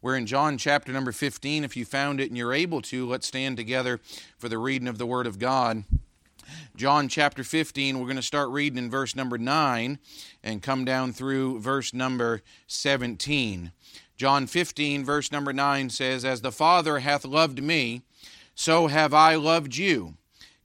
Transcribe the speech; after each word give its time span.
We're 0.00 0.16
in 0.16 0.26
John 0.26 0.58
chapter 0.58 0.92
number 0.92 1.10
15. 1.10 1.64
If 1.64 1.76
you 1.76 1.84
found 1.84 2.20
it 2.20 2.28
and 2.28 2.36
you're 2.36 2.52
able 2.52 2.80
to, 2.82 3.04
let's 3.08 3.26
stand 3.26 3.56
together 3.56 3.98
for 4.38 4.48
the 4.48 4.56
reading 4.56 4.86
of 4.86 4.96
the 4.96 5.06
Word 5.06 5.26
of 5.26 5.40
God. 5.40 5.82
John 6.76 7.08
chapter 7.08 7.42
15, 7.42 7.98
we're 7.98 8.06
going 8.06 8.14
to 8.14 8.22
start 8.22 8.48
reading 8.50 8.78
in 8.78 8.90
verse 8.90 9.16
number 9.16 9.38
9 9.38 9.98
and 10.44 10.62
come 10.62 10.84
down 10.84 11.12
through 11.12 11.58
verse 11.58 11.92
number 11.92 12.42
17. 12.68 13.72
John 14.16 14.46
15, 14.46 15.04
verse 15.04 15.32
number 15.32 15.52
9 15.52 15.90
says, 15.90 16.24
As 16.24 16.42
the 16.42 16.52
Father 16.52 17.00
hath 17.00 17.24
loved 17.24 17.60
me, 17.60 18.02
so 18.54 18.86
have 18.86 19.12
I 19.12 19.34
loved 19.34 19.74
you. 19.74 20.14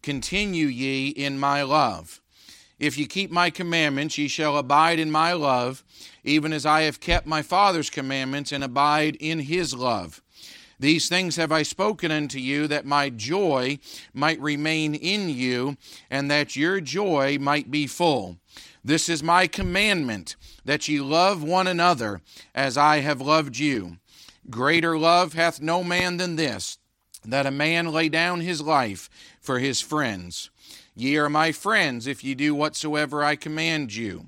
Continue 0.03 0.67
ye 0.67 1.07
in 1.09 1.39
my 1.39 1.63
love. 1.63 2.21
If 2.77 2.99
ye 2.99 3.07
keep 3.07 3.31
my 3.31 3.49
commandments, 3.49 4.17
ye 4.17 4.27
shall 4.27 4.57
abide 4.57 4.99
in 4.99 5.09
my 5.09 5.33
love, 5.33 5.83
even 6.23 6.53
as 6.53 6.65
I 6.65 6.83
have 6.83 6.99
kept 6.99 7.27
my 7.27 7.41
Father's 7.41 7.89
commandments 7.89 8.51
and 8.51 8.63
abide 8.63 9.15
in 9.17 9.39
his 9.39 9.73
love. 9.73 10.21
These 10.79 11.07
things 11.07 11.35
have 11.35 11.51
I 11.51 11.63
spoken 11.63 12.11
unto 12.11 12.39
you, 12.39 12.67
that 12.67 12.85
my 12.85 13.09
joy 13.09 13.79
might 14.13 14.39
remain 14.41 14.95
in 14.95 15.29
you, 15.29 15.77
and 16.09 16.29
that 16.29 16.55
your 16.55 16.81
joy 16.81 17.37
might 17.39 17.71
be 17.71 17.87
full. 17.87 18.37
This 18.83 19.07
is 19.07 19.23
my 19.23 19.47
commandment, 19.47 20.35
that 20.65 20.87
ye 20.87 20.99
love 20.99 21.41
one 21.41 21.67
another, 21.67 22.21
as 22.53 22.77
I 22.77 22.97
have 22.99 23.21
loved 23.21 23.57
you. 23.57 23.97
Greater 24.49 24.97
love 24.97 25.33
hath 25.33 25.61
no 25.61 25.85
man 25.85 26.17
than 26.17 26.35
this, 26.35 26.77
that 27.23 27.45
a 27.45 27.51
man 27.51 27.93
lay 27.93 28.09
down 28.09 28.41
his 28.41 28.59
life 28.61 29.09
for 29.39 29.59
his 29.59 29.79
friends. 29.79 30.49
Ye 30.95 31.15
are 31.17 31.29
my 31.29 31.53
friends, 31.53 32.07
if 32.07 32.23
ye 32.23 32.35
do 32.35 32.53
whatsoever 32.53 33.23
I 33.23 33.37
command 33.37 33.95
you. 33.95 34.27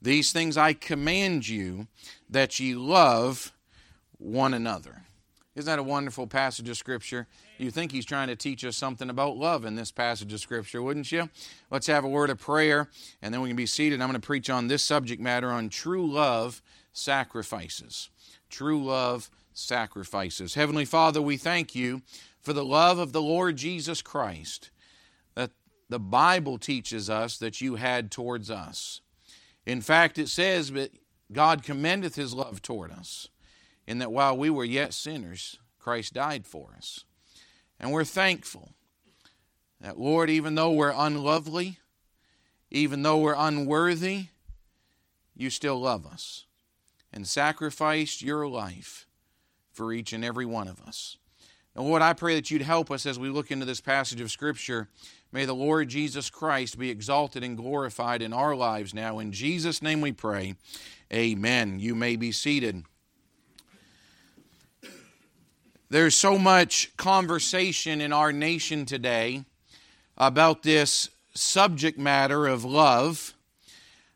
These 0.00 0.32
things 0.32 0.56
I 0.56 0.72
command 0.72 1.48
you, 1.48 1.88
that 2.30 2.58
ye 2.60 2.74
love 2.74 3.52
one 4.18 4.54
another. 4.54 5.02
Isn't 5.54 5.66
that 5.66 5.80
a 5.80 5.82
wonderful 5.82 6.28
passage 6.28 6.68
of 6.68 6.76
Scripture? 6.76 7.26
You 7.58 7.72
think 7.72 7.90
he's 7.90 8.04
trying 8.04 8.28
to 8.28 8.36
teach 8.36 8.64
us 8.64 8.76
something 8.76 9.10
about 9.10 9.36
love 9.36 9.64
in 9.64 9.74
this 9.74 9.90
passage 9.90 10.32
of 10.32 10.38
Scripture, 10.38 10.80
wouldn't 10.80 11.10
you? 11.10 11.28
Let's 11.68 11.88
have 11.88 12.04
a 12.04 12.08
word 12.08 12.30
of 12.30 12.38
prayer, 12.38 12.88
and 13.20 13.34
then 13.34 13.40
we 13.40 13.48
can 13.48 13.56
be 13.56 13.66
seated. 13.66 14.00
I'm 14.00 14.08
going 14.08 14.20
to 14.20 14.24
preach 14.24 14.48
on 14.48 14.68
this 14.68 14.84
subject 14.84 15.20
matter 15.20 15.50
on 15.50 15.68
true 15.68 16.06
love 16.06 16.62
sacrifices. 16.92 18.08
True 18.48 18.84
love 18.84 19.30
sacrifices. 19.52 20.54
Heavenly 20.54 20.84
Father, 20.84 21.20
we 21.20 21.36
thank 21.36 21.74
you 21.74 22.02
for 22.40 22.52
the 22.52 22.64
love 22.64 22.98
of 23.00 23.12
the 23.12 23.20
Lord 23.20 23.56
Jesus 23.56 24.00
Christ 24.00 24.70
that 25.34 25.50
the 25.88 25.98
Bible 25.98 26.58
teaches 26.58 27.10
us 27.10 27.36
that 27.38 27.60
you 27.60 27.74
had 27.74 28.12
towards 28.12 28.48
us. 28.48 29.00
In 29.68 29.82
fact, 29.82 30.16
it 30.16 30.30
says 30.30 30.72
that 30.72 30.94
God 31.30 31.62
commendeth 31.62 32.14
his 32.14 32.32
love 32.32 32.62
toward 32.62 32.90
us, 32.90 33.28
in 33.86 33.98
that 33.98 34.10
while 34.10 34.34
we 34.34 34.48
were 34.48 34.64
yet 34.64 34.94
sinners, 34.94 35.58
Christ 35.78 36.14
died 36.14 36.46
for 36.46 36.70
us. 36.74 37.04
And 37.78 37.92
we're 37.92 38.04
thankful 38.04 38.70
that, 39.78 39.98
Lord, 39.98 40.30
even 40.30 40.54
though 40.54 40.70
we're 40.70 40.94
unlovely, 40.96 41.80
even 42.70 43.02
though 43.02 43.18
we're 43.18 43.34
unworthy, 43.36 44.28
you 45.36 45.50
still 45.50 45.78
love 45.78 46.06
us 46.06 46.46
and 47.12 47.26
sacrificed 47.26 48.22
your 48.22 48.48
life 48.48 49.06
for 49.70 49.92
each 49.92 50.14
and 50.14 50.24
every 50.24 50.46
one 50.46 50.68
of 50.68 50.80
us. 50.80 51.18
Lord, 51.74 52.00
I 52.00 52.14
pray 52.14 52.36
that 52.36 52.50
you'd 52.50 52.62
help 52.62 52.90
us 52.90 53.04
as 53.04 53.18
we 53.18 53.28
look 53.28 53.50
into 53.50 53.66
this 53.66 53.82
passage 53.82 54.22
of 54.22 54.30
Scripture 54.30 54.88
May 55.30 55.44
the 55.44 55.54
Lord 55.54 55.90
Jesus 55.90 56.30
Christ 56.30 56.78
be 56.78 56.88
exalted 56.88 57.44
and 57.44 57.54
glorified 57.54 58.22
in 58.22 58.32
our 58.32 58.56
lives 58.56 58.94
now. 58.94 59.18
In 59.18 59.30
Jesus' 59.30 59.82
name 59.82 60.00
we 60.00 60.12
pray. 60.12 60.54
Amen. 61.12 61.78
You 61.78 61.94
may 61.94 62.16
be 62.16 62.32
seated. 62.32 62.84
There's 65.90 66.14
so 66.14 66.38
much 66.38 66.96
conversation 66.96 68.00
in 68.00 68.12
our 68.12 68.32
nation 68.32 68.86
today 68.86 69.44
about 70.16 70.62
this 70.62 71.10
subject 71.34 71.98
matter 71.98 72.46
of 72.46 72.64
love, 72.64 73.34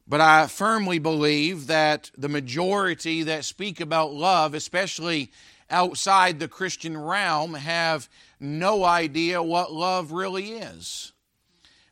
but 0.09 0.21
I 0.21 0.47
firmly 0.47 0.99
believe 0.99 1.67
that 1.67 2.11
the 2.17 2.29
majority 2.29 3.23
that 3.23 3.44
speak 3.44 3.81
about 3.81 4.12
love, 4.12 4.55
especially 4.55 5.31
outside 5.72 6.38
the 6.38 6.49
Christian 6.49 6.97
realm, 6.97 7.55
have 7.55 8.09
no 8.38 8.84
idea 8.84 9.43
what 9.43 9.72
love 9.72 10.12
really 10.12 10.53
is 10.53 11.12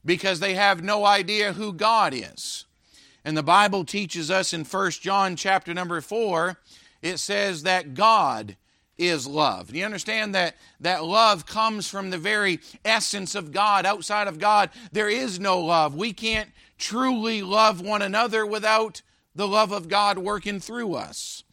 because 0.04 0.40
they 0.40 0.54
have 0.54 0.82
no 0.82 1.04
idea 1.04 1.52
who 1.52 1.72
God 1.72 2.14
is. 2.14 2.64
And 3.24 3.36
the 3.36 3.42
Bible 3.42 3.84
teaches 3.84 4.30
us 4.30 4.52
in 4.52 4.64
1 4.64 4.90
John 4.92 5.36
chapter 5.36 5.74
number 5.74 6.00
4, 6.00 6.56
it 7.02 7.18
says 7.18 7.62
that 7.64 7.94
God 7.94 8.56
is 8.96 9.26
love. 9.26 9.72
Do 9.72 9.78
you 9.78 9.84
understand 9.84 10.34
that 10.34 10.56
that 10.80 11.04
love 11.04 11.46
comes 11.46 11.88
from 11.88 12.10
the 12.10 12.18
very 12.18 12.60
essence 12.84 13.34
of 13.34 13.52
God? 13.52 13.86
Outside 13.86 14.28
of 14.28 14.38
God, 14.38 14.70
there 14.92 15.08
is 15.08 15.40
no 15.40 15.60
love. 15.60 15.94
We 15.94 16.12
can't 16.12 16.50
truly 16.78 17.42
love 17.42 17.80
one 17.80 18.02
another 18.02 18.44
without 18.44 19.02
the 19.34 19.48
love 19.48 19.72
of 19.72 19.88
God 19.88 20.18
working 20.18 20.60
through 20.60 20.94
us. 20.94 21.44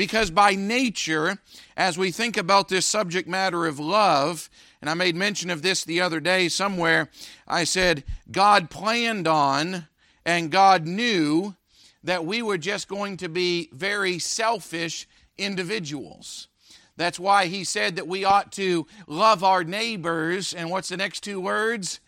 Because 0.00 0.30
by 0.30 0.54
nature, 0.54 1.36
as 1.76 1.98
we 1.98 2.10
think 2.10 2.38
about 2.38 2.70
this 2.70 2.86
subject 2.86 3.28
matter 3.28 3.66
of 3.66 3.78
love, 3.78 4.48
and 4.80 4.88
I 4.88 4.94
made 4.94 5.14
mention 5.14 5.50
of 5.50 5.60
this 5.60 5.84
the 5.84 6.00
other 6.00 6.20
day 6.20 6.48
somewhere, 6.48 7.10
I 7.46 7.64
said, 7.64 8.04
God 8.30 8.70
planned 8.70 9.28
on 9.28 9.88
and 10.24 10.50
God 10.50 10.86
knew 10.86 11.54
that 12.02 12.24
we 12.24 12.40
were 12.40 12.56
just 12.56 12.88
going 12.88 13.18
to 13.18 13.28
be 13.28 13.68
very 13.74 14.18
selfish 14.18 15.06
individuals. 15.36 16.48
That's 16.96 17.20
why 17.20 17.44
he 17.48 17.62
said 17.62 17.96
that 17.96 18.08
we 18.08 18.24
ought 18.24 18.52
to 18.52 18.86
love 19.06 19.44
our 19.44 19.64
neighbors, 19.64 20.54
and 20.54 20.70
what's 20.70 20.88
the 20.88 20.96
next 20.96 21.20
two 21.20 21.42
words? 21.42 22.00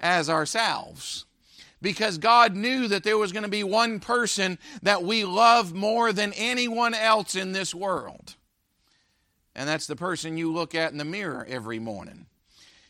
As 0.00 0.28
ourselves 0.28 1.26
because 1.82 2.18
God 2.18 2.54
knew 2.54 2.88
that 2.88 3.04
there 3.04 3.18
was 3.18 3.32
going 3.32 3.42
to 3.42 3.48
be 3.48 3.64
one 3.64 4.00
person 4.00 4.58
that 4.82 5.02
we 5.02 5.24
love 5.24 5.74
more 5.74 6.12
than 6.12 6.32
anyone 6.34 6.94
else 6.94 7.34
in 7.34 7.52
this 7.52 7.74
world. 7.74 8.34
And 9.54 9.68
that's 9.68 9.86
the 9.86 9.96
person 9.96 10.36
you 10.36 10.52
look 10.52 10.74
at 10.74 10.92
in 10.92 10.98
the 10.98 11.04
mirror 11.04 11.46
every 11.48 11.78
morning. 11.78 12.26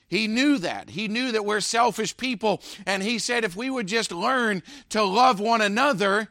He 0.08 0.28
knew 0.28 0.58
that. 0.58 0.90
He 0.90 1.08
knew 1.08 1.32
that 1.32 1.44
we're 1.44 1.60
selfish 1.60 2.16
people. 2.16 2.62
And 2.86 3.02
he 3.02 3.18
said 3.18 3.44
if 3.44 3.56
we 3.56 3.70
would 3.70 3.88
just 3.88 4.12
learn 4.12 4.62
to 4.90 5.02
love 5.02 5.40
one 5.40 5.60
another 5.60 6.28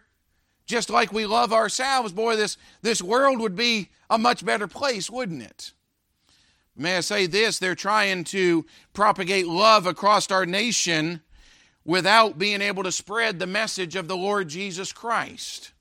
just 0.65 0.89
like 0.89 1.13
we 1.13 1.25
love 1.25 1.53
ourselves, 1.53 2.11
boy, 2.11 2.35
this, 2.35 2.57
this 2.81 3.01
world 3.01 3.39
would 3.39 3.55
be 3.55 3.89
a 4.09 4.17
much 4.17 4.43
better 4.43 4.67
place, 4.67 5.09
wouldn't 5.09 5.43
it? 5.43 5.73
May 6.75 6.97
I 6.97 7.01
say 7.01 7.27
this? 7.27 7.59
They're 7.59 7.75
trying 7.75 8.23
to 8.25 8.65
propagate 8.93 9.47
love 9.47 9.85
across 9.85 10.31
our 10.31 10.45
nation 10.45 11.21
without 11.85 12.37
being 12.39 12.61
able 12.61 12.83
to 12.83 12.91
spread 12.91 13.37
the 13.37 13.47
message 13.47 13.95
of 13.95 14.07
the 14.07 14.17
Lord 14.17 14.49
Jesus 14.49 14.91
Christ. 14.91 15.71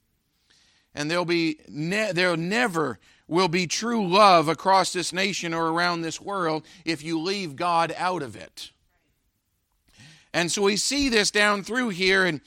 And 0.94 1.10
there'll 1.10 1.24
be 1.24 1.58
ne- 1.68 2.12
there 2.12 2.36
never 2.36 2.98
will 3.26 3.48
be 3.48 3.66
true 3.66 4.06
love 4.06 4.48
across 4.48 4.92
this 4.92 5.12
nation 5.12 5.54
or 5.54 5.68
around 5.68 6.02
this 6.02 6.20
world 6.20 6.64
if 6.84 7.02
you 7.02 7.18
leave 7.18 7.56
God 7.56 7.94
out 7.96 8.22
of 8.22 8.36
it. 8.36 8.70
And 10.32 10.52
so 10.52 10.62
we 10.62 10.76
see 10.76 11.08
this 11.08 11.30
down 11.30 11.62
through 11.62 11.90
here, 11.90 12.24
and 12.24 12.40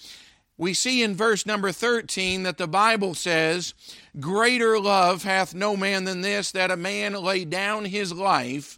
we 0.58 0.74
see 0.74 1.02
in 1.02 1.16
verse 1.16 1.46
number 1.46 1.72
13 1.72 2.44
that 2.44 2.58
the 2.58 2.68
Bible 2.68 3.16
says, 3.16 3.74
Greater 4.20 4.78
love 4.80 5.24
hath 5.24 5.56
no 5.56 5.78
man 5.78 6.04
than 6.04 6.22
this, 6.22 6.52
that 6.52 6.70
a 6.70 6.78
man 6.78 7.14
lay 7.14 7.46
down 7.46 7.86
his 7.86 8.12
life 8.12 8.78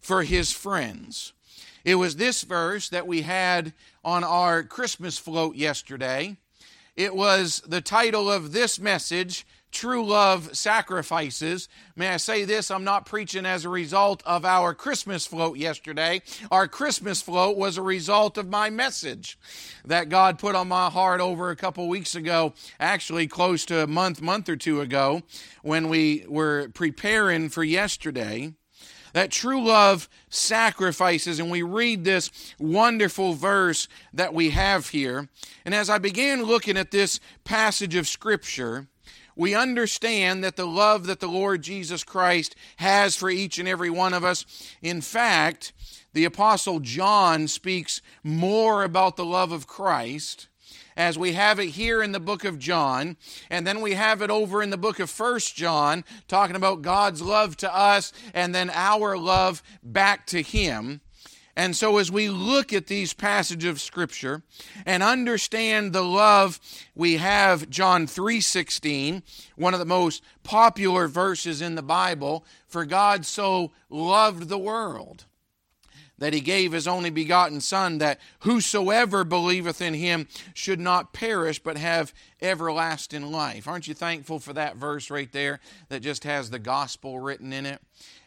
for 0.00 0.22
his 0.22 0.52
friends. 0.52 1.34
It 1.84 1.96
was 1.96 2.16
this 2.16 2.42
verse 2.42 2.88
that 2.88 3.06
we 3.06 3.22
had 3.22 3.72
on 4.06 4.22
our 4.22 4.62
Christmas 4.62 5.18
float 5.18 5.56
yesterday. 5.56 6.36
It 6.94 7.14
was 7.14 7.60
the 7.66 7.80
title 7.80 8.30
of 8.30 8.52
this 8.52 8.78
message 8.78 9.44
true 9.72 10.06
love 10.06 10.56
sacrifices. 10.56 11.68
May 11.96 12.08
I 12.08 12.16
say 12.16 12.44
this? 12.44 12.70
I'm 12.70 12.84
not 12.84 13.04
preaching 13.04 13.44
as 13.44 13.64
a 13.64 13.68
result 13.68 14.22
of 14.24 14.44
our 14.44 14.72
Christmas 14.74 15.26
float 15.26 15.58
yesterday. 15.58 16.22
Our 16.52 16.68
Christmas 16.68 17.20
float 17.20 17.58
was 17.58 17.76
a 17.76 17.82
result 17.82 18.38
of 18.38 18.48
my 18.48 18.70
message 18.70 19.38
that 19.84 20.08
God 20.08 20.38
put 20.38 20.54
on 20.54 20.68
my 20.68 20.88
heart 20.88 21.20
over 21.20 21.50
a 21.50 21.56
couple 21.56 21.88
weeks 21.88 22.14
ago, 22.14 22.54
actually 22.78 23.26
close 23.26 23.66
to 23.66 23.82
a 23.82 23.88
month, 23.88 24.22
month 24.22 24.48
or 24.48 24.56
two 24.56 24.80
ago, 24.80 25.22
when 25.62 25.88
we 25.88 26.24
were 26.28 26.70
preparing 26.72 27.48
for 27.48 27.64
yesterday 27.64 28.54
that 29.16 29.30
true 29.30 29.66
love 29.66 30.10
sacrifices. 30.28 31.40
And 31.40 31.50
we 31.50 31.62
read 31.62 32.04
this 32.04 32.30
wonderful 32.58 33.32
verse 33.32 33.88
that 34.12 34.34
we 34.34 34.50
have 34.50 34.90
here. 34.90 35.30
And 35.64 35.74
as 35.74 35.88
I 35.88 35.96
began 35.96 36.42
looking 36.42 36.76
at 36.76 36.90
this 36.90 37.18
passage 37.42 37.94
of 37.94 38.06
Scripture, 38.06 38.88
we 39.34 39.54
understand 39.54 40.44
that 40.44 40.56
the 40.56 40.66
love 40.66 41.06
that 41.06 41.20
the 41.20 41.28
Lord 41.28 41.62
Jesus 41.62 42.04
Christ 42.04 42.56
has 42.76 43.16
for 43.16 43.30
each 43.30 43.58
and 43.58 43.66
every 43.66 43.88
one 43.88 44.12
of 44.12 44.22
us, 44.22 44.44
in 44.82 45.00
fact, 45.00 45.72
the 46.12 46.26
Apostle 46.26 46.80
John 46.80 47.48
speaks 47.48 48.02
more 48.22 48.84
about 48.84 49.16
the 49.16 49.24
love 49.24 49.50
of 49.50 49.66
Christ 49.66 50.46
as 50.96 51.18
we 51.18 51.32
have 51.32 51.58
it 51.58 51.70
here 51.70 52.02
in 52.02 52.12
the 52.12 52.20
book 52.20 52.44
of 52.44 52.58
John, 52.58 53.16
and 53.50 53.66
then 53.66 53.80
we 53.80 53.92
have 53.92 54.22
it 54.22 54.30
over 54.30 54.62
in 54.62 54.70
the 54.70 54.76
book 54.76 54.98
of 54.98 55.10
First 55.10 55.54
John, 55.54 56.04
talking 56.28 56.56
about 56.56 56.82
God's 56.82 57.20
love 57.20 57.56
to 57.58 57.74
us 57.74 58.12
and 58.32 58.54
then 58.54 58.70
our 58.70 59.18
love 59.18 59.62
back 59.82 60.26
to 60.28 60.42
Him. 60.42 61.00
And 61.58 61.74
so 61.74 61.96
as 61.96 62.12
we 62.12 62.28
look 62.28 62.74
at 62.74 62.86
these 62.86 63.14
passages 63.14 63.68
of 63.68 63.80
scripture 63.80 64.42
and 64.84 65.02
understand 65.02 65.92
the 65.92 66.02
love 66.02 66.60
we 66.94 67.16
have 67.16 67.70
John 67.70 68.06
3:16, 68.06 69.22
one 69.56 69.72
of 69.72 69.80
the 69.80 69.86
most 69.86 70.22
popular 70.42 71.08
verses 71.08 71.62
in 71.62 71.74
the 71.74 71.82
Bible, 71.82 72.44
for 72.68 72.84
God 72.84 73.24
so 73.24 73.72
loved 73.88 74.48
the 74.48 74.58
world 74.58 75.24
that 76.18 76.32
he 76.32 76.40
gave 76.40 76.72
his 76.72 76.88
only 76.88 77.10
begotten 77.10 77.60
son 77.60 77.98
that 77.98 78.20
whosoever 78.40 79.24
believeth 79.24 79.80
in 79.82 79.94
him 79.94 80.28
should 80.54 80.80
not 80.80 81.12
perish 81.12 81.58
but 81.58 81.76
have 81.76 82.14
everlasting 82.40 83.30
life. 83.30 83.68
Aren't 83.68 83.88
you 83.88 83.94
thankful 83.94 84.38
for 84.38 84.52
that 84.54 84.76
verse 84.76 85.10
right 85.10 85.30
there 85.30 85.60
that 85.88 86.00
just 86.00 86.24
has 86.24 86.50
the 86.50 86.58
gospel 86.58 87.18
written 87.18 87.52
in 87.52 87.66
it? 87.66 87.80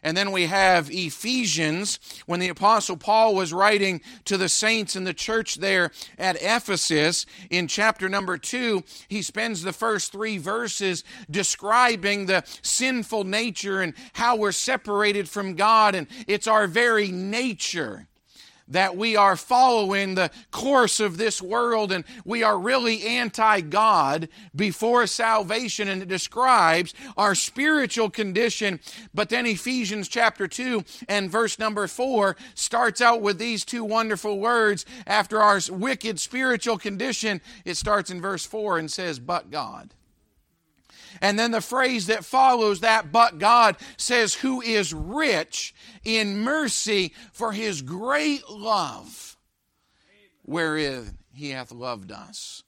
And 0.03 0.15
then 0.15 0.31
we 0.31 0.45
have 0.45 0.89
Ephesians, 0.91 1.99
when 2.25 2.39
the 2.39 2.49
Apostle 2.49 2.97
Paul 2.97 3.35
was 3.35 3.53
writing 3.53 4.01
to 4.25 4.37
the 4.37 4.49
saints 4.49 4.95
in 4.95 5.03
the 5.03 5.13
church 5.13 5.55
there 5.55 5.91
at 6.17 6.41
Ephesus 6.41 7.25
in 7.49 7.67
chapter 7.67 8.09
number 8.09 8.37
two. 8.37 8.83
He 9.07 9.21
spends 9.21 9.61
the 9.61 9.73
first 9.73 10.11
three 10.11 10.37
verses 10.37 11.03
describing 11.29 12.25
the 12.25 12.43
sinful 12.61 13.23
nature 13.23 13.81
and 13.81 13.93
how 14.13 14.35
we're 14.35 14.51
separated 14.51 15.29
from 15.29 15.55
God, 15.55 15.95
and 15.95 16.07
it's 16.27 16.47
our 16.47 16.67
very 16.67 17.09
nature 17.09 18.08
that 18.69 18.95
we 18.95 19.15
are 19.15 19.35
following 19.35 20.15
the 20.15 20.31
course 20.51 20.99
of 20.99 21.17
this 21.17 21.41
world 21.41 21.91
and 21.91 22.03
we 22.25 22.43
are 22.43 22.57
really 22.57 23.05
anti 23.05 23.61
God 23.61 24.29
before 24.55 25.07
salvation. 25.07 25.87
And 25.87 26.01
it 26.01 26.07
describes 26.07 26.93
our 27.17 27.35
spiritual 27.35 28.09
condition. 28.09 28.79
But 29.13 29.29
then 29.29 29.45
Ephesians 29.45 30.07
chapter 30.07 30.47
2 30.47 30.83
and 31.07 31.29
verse 31.29 31.59
number 31.59 31.87
4 31.87 32.35
starts 32.53 33.01
out 33.01 33.21
with 33.21 33.39
these 33.39 33.65
two 33.65 33.83
wonderful 33.83 34.39
words. 34.39 34.85
After 35.07 35.41
our 35.41 35.59
wicked 35.69 36.19
spiritual 36.19 36.77
condition, 36.77 37.41
it 37.65 37.75
starts 37.75 38.09
in 38.09 38.21
verse 38.21 38.45
4 38.45 38.77
and 38.77 38.91
says, 38.91 39.19
But 39.19 39.51
God. 39.51 39.93
And 41.21 41.37
then 41.37 41.51
the 41.51 41.61
phrase 41.61 42.07
that 42.07 42.25
follows 42.25 42.81
that, 42.81 43.11
but 43.11 43.39
God, 43.39 43.77
says, 43.97 44.35
Who 44.35 44.61
is 44.61 44.93
rich 44.93 45.73
in 46.03 46.39
mercy 46.39 47.13
for 47.31 47.51
his 47.51 47.81
great 47.81 48.49
love, 48.49 49.37
wherein 50.43 51.17
he 51.33 51.51
hath 51.51 51.71
loved 51.71 52.11
us. 52.11 52.63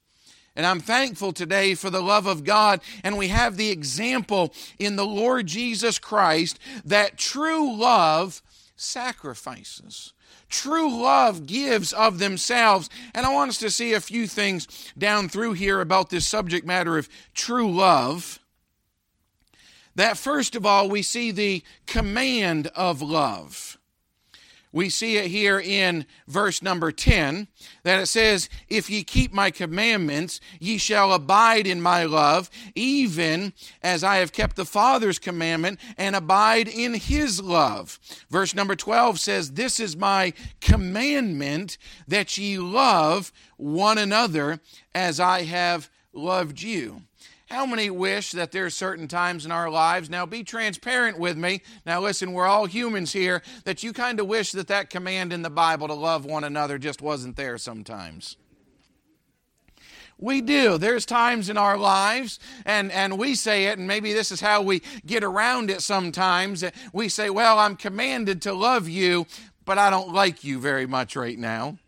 And 0.55 0.65
I'm 0.65 0.81
thankful 0.81 1.31
today 1.31 1.75
for 1.75 1.89
the 1.89 2.01
love 2.01 2.25
of 2.25 2.43
God. 2.43 2.81
And 3.03 3.17
we 3.17 3.29
have 3.29 3.55
the 3.55 3.69
example 3.69 4.53
in 4.79 4.95
the 4.95 5.05
Lord 5.05 5.47
Jesus 5.47 5.97
Christ 5.97 6.59
that 6.83 7.17
true 7.17 7.75
love 7.75 8.41
sacrifices. 8.75 10.13
True 10.51 11.01
love 11.01 11.47
gives 11.47 11.91
of 11.93 12.19
themselves. 12.19 12.89
And 13.15 13.25
I 13.25 13.33
want 13.33 13.49
us 13.49 13.57
to 13.59 13.71
see 13.71 13.93
a 13.93 13.99
few 13.99 14.27
things 14.27 14.67
down 14.95 15.29
through 15.29 15.53
here 15.53 15.81
about 15.81 16.11
this 16.11 16.27
subject 16.27 16.67
matter 16.67 16.97
of 16.97 17.09
true 17.33 17.71
love 17.71 18.37
that 19.95 20.17
first 20.17 20.55
of 20.55 20.65
all, 20.65 20.89
we 20.89 21.01
see 21.01 21.31
the 21.31 21.63
command 21.85 22.67
of 22.67 23.01
love. 23.01 23.77
We 24.73 24.89
see 24.89 25.17
it 25.17 25.27
here 25.27 25.59
in 25.59 26.05
verse 26.27 26.61
number 26.61 26.91
10 26.91 27.47
that 27.83 27.99
it 27.99 28.05
says, 28.05 28.49
If 28.69 28.89
ye 28.89 29.03
keep 29.03 29.33
my 29.33 29.51
commandments, 29.51 30.39
ye 30.59 30.77
shall 30.77 31.11
abide 31.13 31.67
in 31.67 31.81
my 31.81 32.05
love, 32.05 32.49
even 32.73 33.53
as 33.83 34.03
I 34.03 34.17
have 34.17 34.31
kept 34.31 34.55
the 34.55 34.65
Father's 34.65 35.19
commandment 35.19 35.79
and 35.97 36.15
abide 36.15 36.69
in 36.69 36.93
his 36.93 37.41
love. 37.41 37.99
Verse 38.29 38.55
number 38.55 38.75
12 38.75 39.19
says, 39.19 39.51
This 39.51 39.79
is 39.79 39.97
my 39.97 40.33
commandment 40.61 41.77
that 42.07 42.37
ye 42.37 42.57
love 42.57 43.33
one 43.57 43.97
another 43.97 44.61
as 44.95 45.19
I 45.19 45.43
have 45.43 45.89
loved 46.13 46.61
you. 46.61 47.01
How 47.51 47.65
many 47.65 47.89
wish 47.89 48.31
that 48.31 48.53
there 48.53 48.67
are 48.67 48.69
certain 48.69 49.09
times 49.09 49.45
in 49.45 49.51
our 49.51 49.69
lives? 49.69 50.09
Now, 50.09 50.25
be 50.25 50.41
transparent 50.41 51.19
with 51.19 51.35
me. 51.35 51.61
Now, 51.85 51.99
listen, 51.99 52.31
we're 52.31 52.47
all 52.47 52.65
humans 52.65 53.11
here, 53.11 53.41
that 53.65 53.83
you 53.83 53.91
kind 53.91 54.21
of 54.21 54.27
wish 54.27 54.53
that 54.53 54.67
that 54.67 54.89
command 54.89 55.33
in 55.33 55.41
the 55.41 55.49
Bible 55.49 55.89
to 55.89 55.93
love 55.93 56.23
one 56.23 56.45
another 56.45 56.77
just 56.77 57.01
wasn't 57.01 57.35
there 57.35 57.57
sometimes. 57.57 58.37
We 60.17 60.39
do. 60.39 60.77
There's 60.77 61.05
times 61.05 61.49
in 61.49 61.57
our 61.57 61.77
lives, 61.77 62.39
and, 62.65 62.89
and 62.89 63.19
we 63.19 63.35
say 63.35 63.65
it, 63.65 63.77
and 63.77 63.85
maybe 63.85 64.13
this 64.13 64.31
is 64.31 64.39
how 64.39 64.61
we 64.61 64.81
get 65.05 65.21
around 65.21 65.69
it 65.69 65.81
sometimes. 65.81 66.63
We 66.93 67.09
say, 67.09 67.29
Well, 67.29 67.59
I'm 67.59 67.75
commanded 67.75 68.41
to 68.43 68.53
love 68.53 68.87
you, 68.87 69.27
but 69.65 69.77
I 69.77 69.89
don't 69.89 70.13
like 70.13 70.45
you 70.45 70.57
very 70.57 70.85
much 70.85 71.17
right 71.17 71.37
now. 71.37 71.79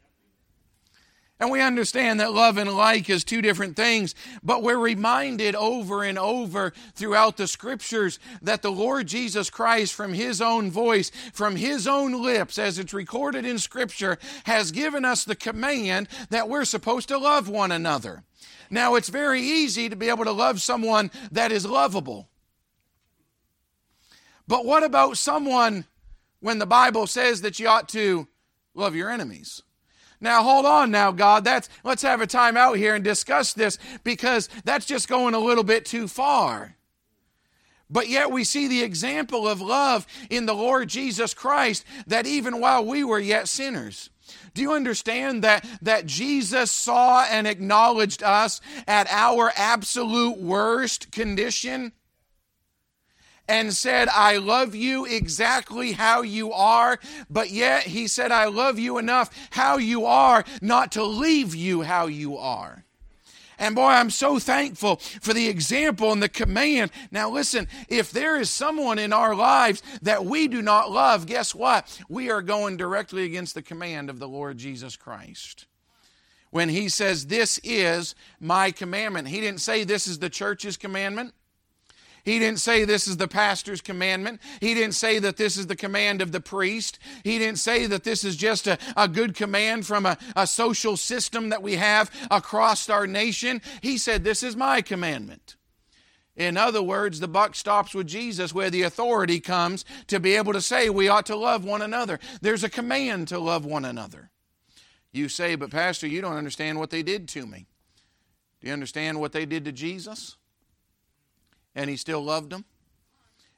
And 1.44 1.51
we 1.51 1.60
understand 1.60 2.22
that 2.22 2.31
love 2.31 2.56
and 2.56 2.72
like 2.72 3.10
is 3.10 3.25
two 3.25 3.42
different 3.42 3.75
things, 3.75 4.16
but 4.42 4.63
we're 4.63 4.78
reminded 4.78 5.56
over 5.56 6.01
and 6.01 6.18
over 6.18 6.72
throughout 6.95 7.36
the 7.36 7.48
scriptures 7.48 8.18
that 8.42 8.62
the 8.62 8.72
Lord 8.72 9.07
Jesus 9.07 9.50
Christ, 9.50 9.94
from 9.94 10.13
his 10.13 10.40
own 10.40 10.72
voice, 10.72 11.12
from 11.34 11.57
his 11.57 11.86
own 11.86 12.24
lips, 12.24 12.57
as 12.57 12.80
it's 12.80 12.94
recorded 12.94 13.45
in 13.45 13.60
scripture, 13.60 14.18
has 14.45 14.72
given 14.72 15.04
us 15.04 15.25
the 15.25 15.36
command 15.36 16.07
that 16.30 16.48
we're 16.48 16.63
supposed 16.63 17.10
to 17.10 17.18
love 17.18 17.50
one 17.50 17.74
another. 17.74 18.24
Now, 18.69 18.95
it's 18.95 19.10
very 19.10 19.42
easy 19.42 19.90
to 19.90 19.98
be 19.98 20.07
able 20.07 20.24
to 20.24 20.31
love 20.31 20.62
someone 20.62 21.12
that 21.34 21.51
is 21.51 21.66
lovable. 21.66 22.30
But 24.48 24.66
what 24.66 24.84
about 24.84 25.18
someone 25.18 25.88
when 26.40 26.60
the 26.60 26.66
Bible 26.66 27.06
says 27.06 27.42
that 27.42 27.59
you 27.59 27.68
ought 27.68 27.90
to 27.90 28.30
love 28.73 28.95
your 28.95 29.09
enemies? 29.09 29.62
Now 30.23 30.42
hold 30.42 30.65
on 30.65 30.89
now, 30.89 31.11
God. 31.11 31.44
That's 31.44 31.68
let's 31.83 32.01
have 32.01 32.21
a 32.21 32.27
time 32.27 32.56
out 32.56 32.77
here 32.77 32.95
and 32.95 33.03
discuss 33.03 33.51
this 33.51 33.77
because 34.06 34.47
that's 34.63 34.85
just 34.85 35.09
going 35.09 35.33
a 35.33 35.39
little 35.39 35.65
bit 35.65 35.83
too 35.83 36.07
far. 36.07 36.77
But 37.89 38.07
yet 38.07 38.31
we 38.31 38.45
see 38.45 38.69
the 38.69 38.83
example 38.83 39.45
of 39.45 39.59
love 39.59 40.07
in 40.30 40.45
the 40.45 40.56
Lord 40.56 40.87
Jesus 40.87 41.33
Christ 41.33 41.83
that 42.07 42.25
even 42.25 42.61
while 42.61 42.85
we 42.85 43.03
were 43.03 43.19
yet 43.19 43.49
sinners, 43.49 44.09
do 44.53 44.61
you 44.61 44.71
understand 44.71 45.44
that, 45.44 45.65
that 45.81 46.06
Jesus 46.06 46.71
saw 46.71 47.25
and 47.30 47.45
acknowledged 47.45 48.23
us 48.23 48.61
at 48.87 49.07
our 49.09 49.51
absolute 49.57 50.37
worst 50.37 51.11
condition? 51.11 51.92
And 53.47 53.73
said, 53.73 54.07
I 54.09 54.38
love 54.38 54.73
you 54.73 55.06
exactly 55.06 55.94
how 55.94 56.21
you 56.21 56.54
are, 56.54 57.00
but 57.30 57.50
yet 57.50 57.83
he 57.83 58.07
said, 58.07 58.31
I 58.31 58.45
love 58.45 58.80
you 58.80 58.97
enough 58.97 59.30
how 59.52 59.78
you 59.78 60.06
are 60.06 60.45
not 60.62 60.92
to 60.94 61.04
leave 61.04 61.54
you 61.54 61.81
how 61.81 62.07
you 62.07 62.38
are. 62.38 62.83
And 63.59 63.76
boy, 63.76 63.90
I'm 63.90 64.09
so 64.09 64.40
thankful 64.40 64.97
for 64.97 65.33
the 65.33 65.47
example 65.47 66.12
and 66.12 66.21
the 66.21 66.30
command. 66.30 66.92
Now, 67.12 67.30
listen, 67.30 67.68
if 67.88 68.12
there 68.12 68.38
is 68.38 68.50
someone 68.50 69.00
in 69.00 69.14
our 69.14 69.35
lives 69.35 69.83
that 70.02 70.26
we 70.26 70.47
do 70.47 70.62
not 70.62 70.92
love, 70.92 71.28
guess 71.28 71.54
what? 71.54 72.00
We 72.09 72.30
are 72.30 72.42
going 72.42 72.78
directly 72.78 73.23
against 73.23 73.54
the 73.54 73.62
command 73.62 74.09
of 74.09 74.19
the 74.19 74.28
Lord 74.28 74.57
Jesus 74.57 74.95
Christ. 74.95 75.68
When 76.50 76.69
he 76.69 76.90
says, 76.90 77.28
This 77.28 77.59
is 77.64 78.16
my 78.40 78.71
commandment, 78.71 79.28
he 79.28 79.40
didn't 79.40 79.62
say 79.62 79.83
this 79.83 80.07
is 80.07 80.19
the 80.19 80.30
church's 80.30 80.78
commandment. 80.78 81.33
He 82.23 82.39
didn't 82.39 82.59
say 82.59 82.85
this 82.85 83.07
is 83.07 83.18
the 83.18 83.27
pastor's 83.27 83.81
commandment. 83.81 84.39
He 84.61 84.73
didn't 84.73 84.95
say 84.95 85.19
that 85.19 85.35
this 85.35 85.57
is 85.57 85.68
the 85.68 85.75
command 85.75 86.21
of 86.21 86.31
the 86.31 86.39
priest. 86.39 86.97
He 87.23 87.37
didn't 87.37 87.59
say 87.59 87.85
that 87.87 88.06
this 88.06 88.23
is 88.23 88.37
just 88.37 88.65
a, 88.65 88.77
a 88.95 89.09
good 89.09 89.35
command 89.35 89.85
from 89.85 90.06
a, 90.06 90.18
a 90.35 90.47
social 90.47 90.95
system 90.95 91.49
that 91.49 91.61
we 91.61 91.75
have 91.75 92.09
across 92.31 92.89
our 92.89 93.07
nation. 93.07 93.61
He 93.81 93.97
said, 93.97 94.23
This 94.23 94.42
is 94.42 94.56
my 94.56 94.81
commandment. 94.81 95.57
In 96.35 96.57
other 96.57 96.81
words, 96.81 97.19
the 97.19 97.27
buck 97.27 97.56
stops 97.56 97.94
with 97.94 98.07
Jesus 98.07 98.53
where 98.53 98.69
the 98.69 98.81
authority 98.83 99.39
comes 99.39 99.85
to 100.07 100.19
be 100.19 100.35
able 100.35 100.53
to 100.53 100.61
say 100.61 100.89
we 100.89 101.07
ought 101.07 101.27
to 101.27 101.35
love 101.35 101.63
one 101.63 101.81
another. 101.81 102.19
There's 102.42 102.63
a 102.63 102.69
command 102.69 103.27
to 103.27 103.39
love 103.39 103.65
one 103.65 103.85
another. 103.85 104.31
You 105.11 105.30
say, 105.30 105.53
but 105.56 105.69
Pastor, 105.69 106.07
you 106.07 106.21
don't 106.21 106.37
understand 106.37 106.80
what 106.80 106.89
they 106.89 107.03
did 107.03 107.27
to 107.30 107.45
me. 107.45 107.68
Do 108.61 108.68
you 108.68 108.73
understand 108.73 109.19
what 109.19 109.31
they 109.31 109.45
did 109.45 109.65
to 109.65 109.71
Jesus? 109.71 110.37
And 111.75 111.89
he 111.89 111.97
still 111.97 112.23
loved 112.23 112.51
them? 112.51 112.65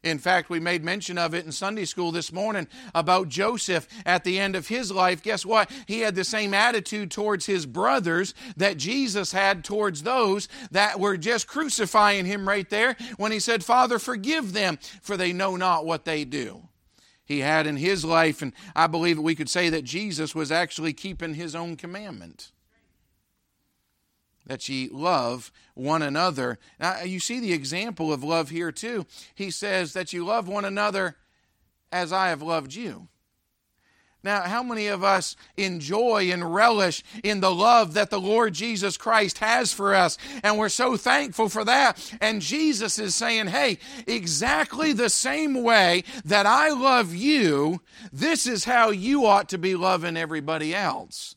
In 0.05 0.19
fact, 0.19 0.51
we 0.51 0.60
made 0.60 0.84
mention 0.84 1.17
of 1.17 1.34
it 1.34 1.45
in 1.45 1.51
Sunday 1.51 1.86
school 1.86 2.12
this 2.12 2.31
morning 2.31 2.67
about 2.93 3.27
Joseph 3.27 3.88
at 4.05 4.24
the 4.24 4.38
end 4.38 4.55
of 4.55 4.67
his 4.67 4.91
life. 4.91 5.24
Guess 5.24 5.48
what? 5.48 5.69
He 5.88 6.01
had 6.01 6.13
the 6.13 6.24
same 6.24 6.53
attitude 6.53 7.10
towards 7.10 7.48
his 7.48 7.65
brothers 7.65 8.36
that 8.55 8.77
Jesus 8.77 9.31
had 9.31 9.63
towards 9.63 10.03
those 10.03 10.48
that 10.69 11.00
were 11.00 11.17
just 11.17 11.48
crucifying 11.48 12.25
him 12.25 12.48
right 12.48 12.69
there 12.69 12.95
when 13.17 13.31
he 13.31 13.39
said, 13.39 13.65
Father, 13.65 13.98
forgive 13.98 14.53
them, 14.53 14.77
for 15.01 15.17
they 15.17 15.34
know 15.34 15.55
not 15.55 15.88
what 15.88 16.05
they 16.05 16.24
do. 16.24 16.69
He 17.25 17.39
had 17.39 17.65
in 17.65 17.77
his 17.77 18.05
life, 18.05 18.43
and 18.43 18.53
I 18.75 18.86
believe 18.86 19.15
that 19.15 19.24
we 19.24 19.34
could 19.34 19.50
say 19.50 19.69
that 19.69 19.84
Jesus 19.84 20.36
was 20.36 20.51
actually 20.51 20.93
keeping 20.93 21.34
his 21.34 21.55
own 21.55 21.77
commandment 21.77 22.51
that 24.46 24.70
ye 24.70 24.90
love 24.92 25.52
one 25.74 26.02
another. 26.02 26.60
Now, 26.80 27.02
you 27.02 27.20
see 27.20 27.40
the 27.40 27.54
example 27.54 28.14
of 28.14 28.24
love 28.24 28.50
here, 28.50 28.72
too. 28.72 29.06
He 29.34 29.52
says 29.52 29.94
that 29.94 30.14
you 30.14 30.25
love 30.25 30.48
one 30.48 30.66
another 30.66 31.16
as 31.92 32.12
I 32.14 32.30
have 32.30 32.42
loved 32.42 32.74
you. 32.74 33.08
Now, 34.25 34.42
how 34.42 34.64
many 34.64 34.88
of 34.88 35.04
us 35.04 35.36
enjoy 35.56 36.32
and 36.32 36.52
relish 36.52 37.04
in 37.24 37.42
the 37.42 37.54
love 37.54 37.94
that 37.94 38.10
the 38.10 38.20
Lord 38.20 38.56
Jesus 38.56 38.98
Christ 38.98 39.38
has 39.38 39.72
for 39.72 39.94
us? 39.94 40.18
And 40.42 40.58
we're 40.58 40.70
so 40.70 40.98
thankful 40.98 41.48
for 41.48 41.64
that. 41.64 42.12
And 42.20 42.42
Jesus 42.42 42.98
is 42.98 43.14
saying, 43.14 43.48
hey, 43.48 43.78
exactly 44.08 44.94
the 44.94 45.12
same 45.12 45.62
way 45.62 46.04
that 46.25 46.48
I 46.48 46.70
love 46.70 47.14
you, 47.14 47.82
this 48.12 48.48
is 48.48 48.64
how 48.66 48.90
you 48.90 49.28
ought 49.28 49.48
to 49.50 49.60
be 49.60 49.75
loving 49.75 50.18
everybody 50.18 50.74
else. 50.74 51.36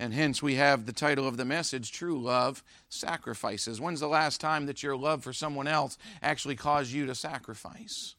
And 0.00 0.14
hence 0.14 0.40
we 0.40 0.54
have 0.54 0.86
the 0.86 0.92
title 0.92 1.26
of 1.26 1.36
the 1.36 1.44
message 1.44 1.90
True 1.90 2.22
Love 2.22 2.62
Sacrifices. 2.88 3.80
When's 3.80 3.98
the 3.98 4.06
last 4.06 4.40
time 4.40 4.66
that 4.66 4.80
your 4.80 4.96
love 4.96 5.24
for 5.24 5.32
someone 5.32 5.66
else 5.66 5.98
actually 6.22 6.54
caused 6.54 6.92
you 6.92 7.04
to 7.06 7.16
sacrifice? 7.16 8.14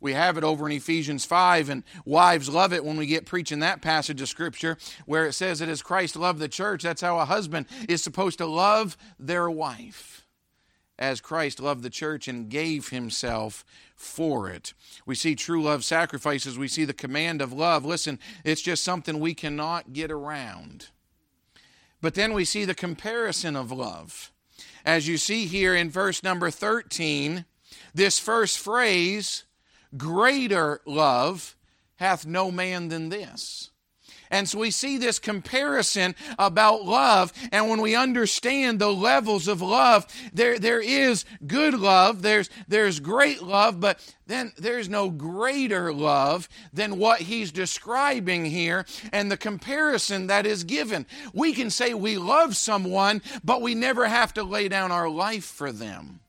We 0.00 0.14
have 0.14 0.36
it 0.36 0.42
over 0.42 0.66
in 0.66 0.72
Ephesians 0.72 1.24
5, 1.24 1.68
and 1.68 1.84
wives 2.04 2.48
love 2.48 2.72
it 2.72 2.84
when 2.84 2.96
we 2.96 3.06
get 3.06 3.26
preaching 3.26 3.60
that 3.60 3.80
passage 3.80 4.20
of 4.20 4.28
Scripture 4.28 4.76
where 5.06 5.24
it 5.24 5.34
says 5.34 5.60
that 5.60 5.68
as 5.68 5.82
Christ 5.82 6.16
loved 6.16 6.40
the 6.40 6.48
church, 6.48 6.82
that's 6.82 7.00
how 7.00 7.20
a 7.20 7.24
husband 7.24 7.66
is 7.88 8.02
supposed 8.02 8.38
to 8.38 8.46
love 8.46 8.96
their 9.16 9.48
wife. 9.48 10.26
As 10.98 11.20
Christ 11.20 11.60
loved 11.60 11.84
the 11.84 11.90
church 11.90 12.26
and 12.26 12.48
gave 12.48 12.88
himself 12.88 13.64
for 13.94 14.50
it. 14.50 14.74
We 15.06 15.14
see 15.14 15.36
true 15.36 15.62
love 15.62 15.84
sacrifices. 15.84 16.58
We 16.58 16.68
see 16.68 16.84
the 16.84 16.92
command 16.92 17.40
of 17.40 17.52
love. 17.52 17.84
Listen, 17.84 18.18
it's 18.44 18.62
just 18.62 18.82
something 18.82 19.20
we 19.20 19.34
cannot 19.34 19.92
get 19.92 20.10
around. 20.10 20.88
But 22.04 22.12
then 22.12 22.34
we 22.34 22.44
see 22.44 22.66
the 22.66 22.74
comparison 22.74 23.56
of 23.56 23.72
love. 23.72 24.30
As 24.84 25.08
you 25.08 25.16
see 25.16 25.46
here 25.46 25.74
in 25.74 25.88
verse 25.88 26.22
number 26.22 26.50
13, 26.50 27.46
this 27.94 28.18
first 28.18 28.58
phrase, 28.58 29.44
greater 29.96 30.82
love 30.84 31.56
hath 31.96 32.26
no 32.26 32.50
man 32.50 32.88
than 32.88 33.08
this. 33.08 33.70
And 34.30 34.48
so 34.48 34.58
we 34.58 34.70
see 34.70 34.98
this 34.98 35.18
comparison 35.18 36.14
about 36.38 36.84
love. 36.84 37.32
And 37.52 37.68
when 37.68 37.80
we 37.80 37.94
understand 37.94 38.78
the 38.78 38.92
levels 38.92 39.48
of 39.48 39.62
love, 39.62 40.06
there, 40.32 40.58
there 40.58 40.80
is 40.80 41.24
good 41.46 41.74
love, 41.74 42.22
there's, 42.22 42.50
there's 42.68 43.00
great 43.00 43.42
love, 43.42 43.80
but 43.80 44.00
then 44.26 44.52
there's 44.56 44.88
no 44.88 45.10
greater 45.10 45.92
love 45.92 46.48
than 46.72 46.98
what 46.98 47.20
he's 47.20 47.52
describing 47.52 48.44
here 48.44 48.86
and 49.12 49.30
the 49.30 49.36
comparison 49.36 50.28
that 50.28 50.46
is 50.46 50.64
given. 50.64 51.06
We 51.32 51.52
can 51.52 51.70
say 51.70 51.94
we 51.94 52.16
love 52.16 52.56
someone, 52.56 53.22
but 53.44 53.62
we 53.62 53.74
never 53.74 54.06
have 54.06 54.34
to 54.34 54.42
lay 54.42 54.68
down 54.68 54.92
our 54.92 55.08
life 55.08 55.44
for 55.44 55.72
them. 55.72 56.20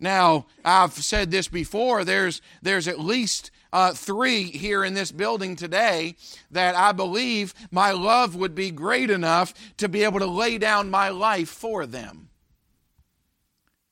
Now, 0.00 0.46
I've 0.64 0.92
said 0.92 1.30
this 1.30 1.48
before, 1.48 2.04
there's, 2.04 2.40
there's 2.62 2.86
at 2.86 3.00
least 3.00 3.50
uh, 3.72 3.92
three 3.92 4.44
here 4.44 4.84
in 4.84 4.94
this 4.94 5.12
building 5.12 5.56
today 5.56 6.16
that 6.50 6.74
I 6.74 6.92
believe 6.92 7.54
my 7.70 7.92
love 7.92 8.34
would 8.36 8.54
be 8.54 8.70
great 8.70 9.10
enough 9.10 9.52
to 9.78 9.88
be 9.88 10.04
able 10.04 10.20
to 10.20 10.26
lay 10.26 10.58
down 10.58 10.90
my 10.90 11.10
life 11.10 11.48
for 11.48 11.86
them. 11.86 12.30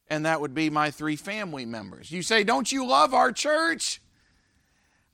And 0.09 0.25
that 0.25 0.41
would 0.41 0.55
be 0.55 0.71
my 0.71 0.91
three 0.91 1.17
family 1.17 1.67
members. 1.67 2.13
You 2.13 2.23
say, 2.23 2.45
Don't 2.45 2.71
you 2.71 2.87
love 2.87 3.13
our 3.13 3.33
church? 3.33 4.01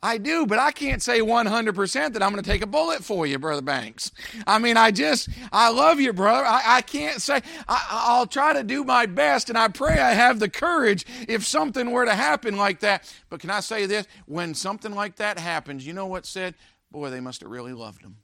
I 0.05 0.19
do, 0.19 0.47
but 0.47 0.59
I 0.59 0.73
can't 0.73 1.01
say 1.01 1.21
100% 1.21 2.13
that 2.13 2.23
I'm 2.23 2.33
going 2.33 2.43
to 2.43 2.51
take 2.51 2.63
a 2.63 2.67
bullet 2.67 3.05
for 3.05 3.25
you, 3.25 3.39
Brother 3.39 3.63
Banks. 3.63 4.11
I 4.49 4.59
mean, 4.59 4.77
I 4.77 4.91
just, 4.91 5.29
I 5.53 5.71
love 5.71 6.01
you, 6.01 6.13
brother. 6.13 6.45
I, 6.45 6.63
I 6.67 6.83
can't 6.83 7.23
say, 7.23 7.41
I, 7.69 8.19
will 8.19 8.27
try 8.27 8.53
to 8.53 8.65
do 8.65 8.83
my 8.83 9.07
best, 9.07 9.49
and 9.49 9.57
I 9.57 9.69
pray 9.69 10.01
I 10.01 10.13
have 10.13 10.41
the 10.41 10.51
courage 10.51 11.07
if 11.29 11.47
something 11.47 11.93
were 11.93 12.05
to 12.05 12.17
happen 12.17 12.57
like 12.57 12.81
that. 12.81 13.15
But 13.31 13.39
can 13.39 13.51
I 13.51 13.61
say 13.61 13.87
this? 13.87 14.09
When 14.27 14.55
something 14.55 14.93
like 14.93 15.17
that 15.17 15.39
happens, 15.39 15.87
you 15.87 15.93
know 15.93 16.07
what 16.07 16.27
said? 16.27 16.57
Boy, 16.91 17.11
they 17.11 17.21
must 17.21 17.41
have 17.41 17.51
really 17.51 17.73
loved 17.73 18.03
him 18.03 18.17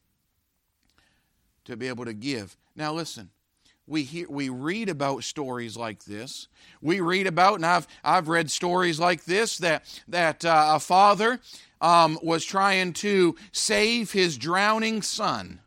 to 1.67 1.77
be 1.77 1.87
able 1.87 2.07
to 2.07 2.13
give. 2.13 2.57
Now, 2.75 2.93
listen, 2.93 3.31
we 3.87 4.03
hear, 4.03 4.27
we 4.29 4.49
read 4.49 4.89
about 4.89 5.25
stories 5.25 5.77
like 5.77 6.05
this. 6.05 6.49
We 6.83 7.01
read 7.01 7.27
about, 7.27 7.55
and 7.55 7.65
I've 7.65 7.87
I've 8.05 8.29
read 8.29 8.51
stories 8.51 9.01
like 9.01 9.25
this 9.25 9.59
that 9.59 9.85
that 10.09 10.45
uh, 10.45 10.73
a 10.75 10.81
father 10.81 11.41
um, 11.81 12.19
was 12.23 12.45
trying 12.45 12.93
to 12.95 13.37
save 13.53 14.13
his 14.13 14.37
drowning 14.37 15.03
son 15.03 15.61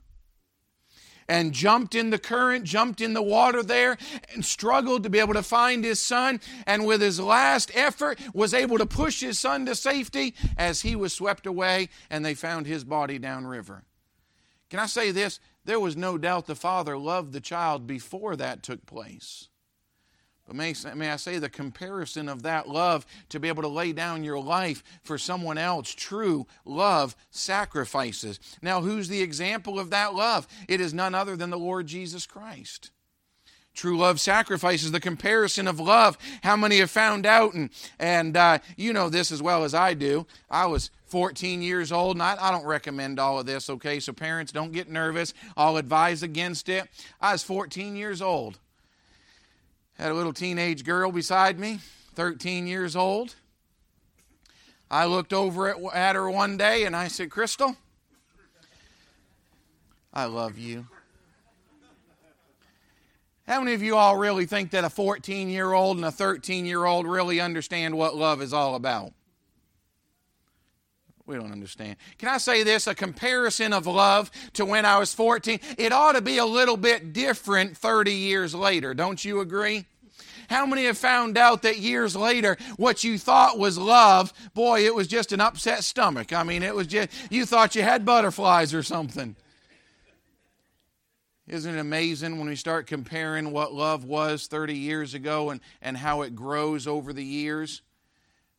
and 1.31 1.53
jumped 1.53 1.95
in 1.95 2.09
the 2.09 2.19
current, 2.19 2.65
jumped 2.65 2.99
in 2.99 3.13
the 3.13 3.21
water 3.21 3.63
there, 3.63 3.97
and 4.33 4.43
struggled 4.43 5.01
to 5.03 5.09
be 5.09 5.19
able 5.19 5.33
to 5.33 5.41
find 5.41 5.85
his 5.85 5.97
son. 5.97 6.41
And 6.67 6.85
with 6.85 6.99
his 6.99 7.21
last 7.21 7.71
effort, 7.73 8.19
was 8.33 8.53
able 8.53 8.77
to 8.77 8.85
push 8.85 9.21
his 9.21 9.39
son 9.39 9.65
to 9.67 9.75
safety 9.75 10.35
as 10.57 10.81
he 10.81 10.93
was 10.93 11.13
swept 11.13 11.45
away 11.45 11.87
and 12.09 12.25
they 12.25 12.33
found 12.33 12.65
his 12.65 12.83
body 12.83 13.17
downriver. 13.17 13.83
Can 14.69 14.79
I 14.79 14.87
say 14.87 15.11
this? 15.11 15.39
There 15.63 15.79
was 15.79 15.95
no 15.95 16.17
doubt 16.17 16.47
the 16.47 16.55
father 16.55 16.97
loved 16.97 17.31
the 17.31 17.39
child 17.39 17.87
before 17.87 18.35
that 18.35 18.61
took 18.61 18.85
place. 18.85 19.47
But 20.45 20.55
may, 20.55 20.73
may 20.95 21.11
I 21.11 21.15
say 21.15 21.37
the 21.37 21.49
comparison 21.49 22.27
of 22.27 22.43
that 22.43 22.67
love 22.67 23.05
to 23.29 23.39
be 23.39 23.47
able 23.47 23.61
to 23.63 23.67
lay 23.67 23.93
down 23.93 24.23
your 24.23 24.39
life 24.39 24.83
for 25.03 25.17
someone 25.17 25.57
else, 25.57 25.93
true 25.93 26.47
love 26.65 27.15
sacrifices. 27.29 28.39
Now, 28.61 28.81
who's 28.81 29.07
the 29.07 29.21
example 29.21 29.79
of 29.79 29.91
that 29.91 30.13
love? 30.13 30.47
It 30.67 30.81
is 30.81 30.93
none 30.93 31.15
other 31.15 31.35
than 31.35 31.51
the 31.51 31.59
Lord 31.59 31.87
Jesus 31.87 32.25
Christ. 32.25 32.91
True 33.73 33.97
love 33.97 34.19
sacrifices 34.19 34.91
the 34.91 34.99
comparison 34.99 35.67
of 35.67 35.79
love. 35.79 36.17
How 36.43 36.57
many 36.57 36.79
have 36.79 36.91
found 36.91 37.25
out? 37.25 37.53
And, 37.53 37.69
and 37.99 38.35
uh, 38.35 38.59
you 38.75 38.91
know 38.91 39.07
this 39.09 39.31
as 39.31 39.41
well 39.41 39.63
as 39.63 39.73
I 39.73 39.93
do. 39.93 40.27
I 40.49 40.65
was 40.65 40.91
14 41.05 41.61
years 41.61 41.91
old, 41.91 42.17
and 42.17 42.23
I, 42.23 42.35
I, 42.39 42.51
don't 42.51 42.65
recommend 42.65 43.19
all 43.19 43.39
of 43.39 43.45
this, 43.45 43.69
okay? 43.69 43.99
So, 43.99 44.11
parents, 44.11 44.51
don't 44.51 44.73
get 44.73 44.89
nervous. 44.89 45.33
I'll 45.55 45.77
advise 45.77 46.23
against 46.23 46.67
it. 46.67 46.87
I 47.21 47.31
was 47.31 47.43
14 47.43 47.95
years 47.95 48.21
old. 48.21 48.59
Had 50.01 50.09
a 50.09 50.15
little 50.15 50.33
teenage 50.33 50.83
girl 50.83 51.11
beside 51.11 51.59
me, 51.59 51.77
13 52.15 52.65
years 52.65 52.95
old. 52.95 53.35
I 54.89 55.05
looked 55.05 55.31
over 55.31 55.69
at, 55.69 55.77
at 55.93 56.15
her 56.15 56.27
one 56.27 56.57
day 56.57 56.85
and 56.85 56.95
I 56.95 57.07
said, 57.07 57.29
Crystal, 57.29 57.75
I 60.11 60.25
love 60.25 60.57
you. 60.57 60.87
How 63.45 63.59
many 63.59 63.75
of 63.75 63.83
you 63.83 63.95
all 63.95 64.17
really 64.17 64.47
think 64.47 64.71
that 64.71 64.83
a 64.83 64.89
14 64.89 65.49
year 65.49 65.71
old 65.71 65.97
and 65.97 66.05
a 66.07 66.11
13 66.11 66.65
year 66.65 66.83
old 66.83 67.05
really 67.05 67.39
understand 67.39 67.95
what 67.95 68.15
love 68.15 68.41
is 68.41 68.53
all 68.53 68.73
about? 68.73 69.13
We 71.27 71.35
don't 71.35 71.51
understand. 71.51 71.97
Can 72.17 72.27
I 72.27 72.39
say 72.39 72.63
this? 72.63 72.87
A 72.87 72.95
comparison 72.95 73.71
of 73.71 73.85
love 73.85 74.31
to 74.53 74.65
when 74.65 74.83
I 74.83 74.97
was 74.97 75.13
14, 75.13 75.59
it 75.77 75.93
ought 75.93 76.13
to 76.13 76.21
be 76.21 76.39
a 76.39 76.45
little 76.45 76.75
bit 76.75 77.13
different 77.13 77.77
30 77.77 78.11
years 78.13 78.55
later. 78.55 78.95
Don't 78.95 79.23
you 79.23 79.41
agree? 79.41 79.85
How 80.49 80.65
many 80.65 80.85
have 80.85 80.97
found 80.97 81.37
out 81.37 81.61
that 81.61 81.77
years 81.77 82.15
later, 82.15 82.57
what 82.77 83.03
you 83.03 83.17
thought 83.17 83.59
was 83.59 83.77
love, 83.77 84.33
boy, 84.53 84.85
it 84.85 84.95
was 84.95 85.07
just 85.07 85.31
an 85.31 85.41
upset 85.41 85.83
stomach? 85.83 86.33
I 86.33 86.43
mean, 86.43 86.63
it 86.63 86.75
was 86.75 86.87
just, 86.87 87.09
you 87.29 87.45
thought 87.45 87.75
you 87.75 87.83
had 87.83 88.05
butterflies 88.05 88.73
or 88.73 88.83
something. 88.83 89.35
Isn't 91.47 91.75
it 91.75 91.79
amazing 91.79 92.37
when 92.37 92.47
we 92.47 92.55
start 92.55 92.87
comparing 92.87 93.51
what 93.51 93.73
love 93.73 94.05
was 94.05 94.47
30 94.47 94.73
years 94.73 95.13
ago 95.13 95.49
and, 95.49 95.59
and 95.81 95.97
how 95.97 96.21
it 96.21 96.35
grows 96.35 96.87
over 96.87 97.11
the 97.11 97.25
years? 97.25 97.81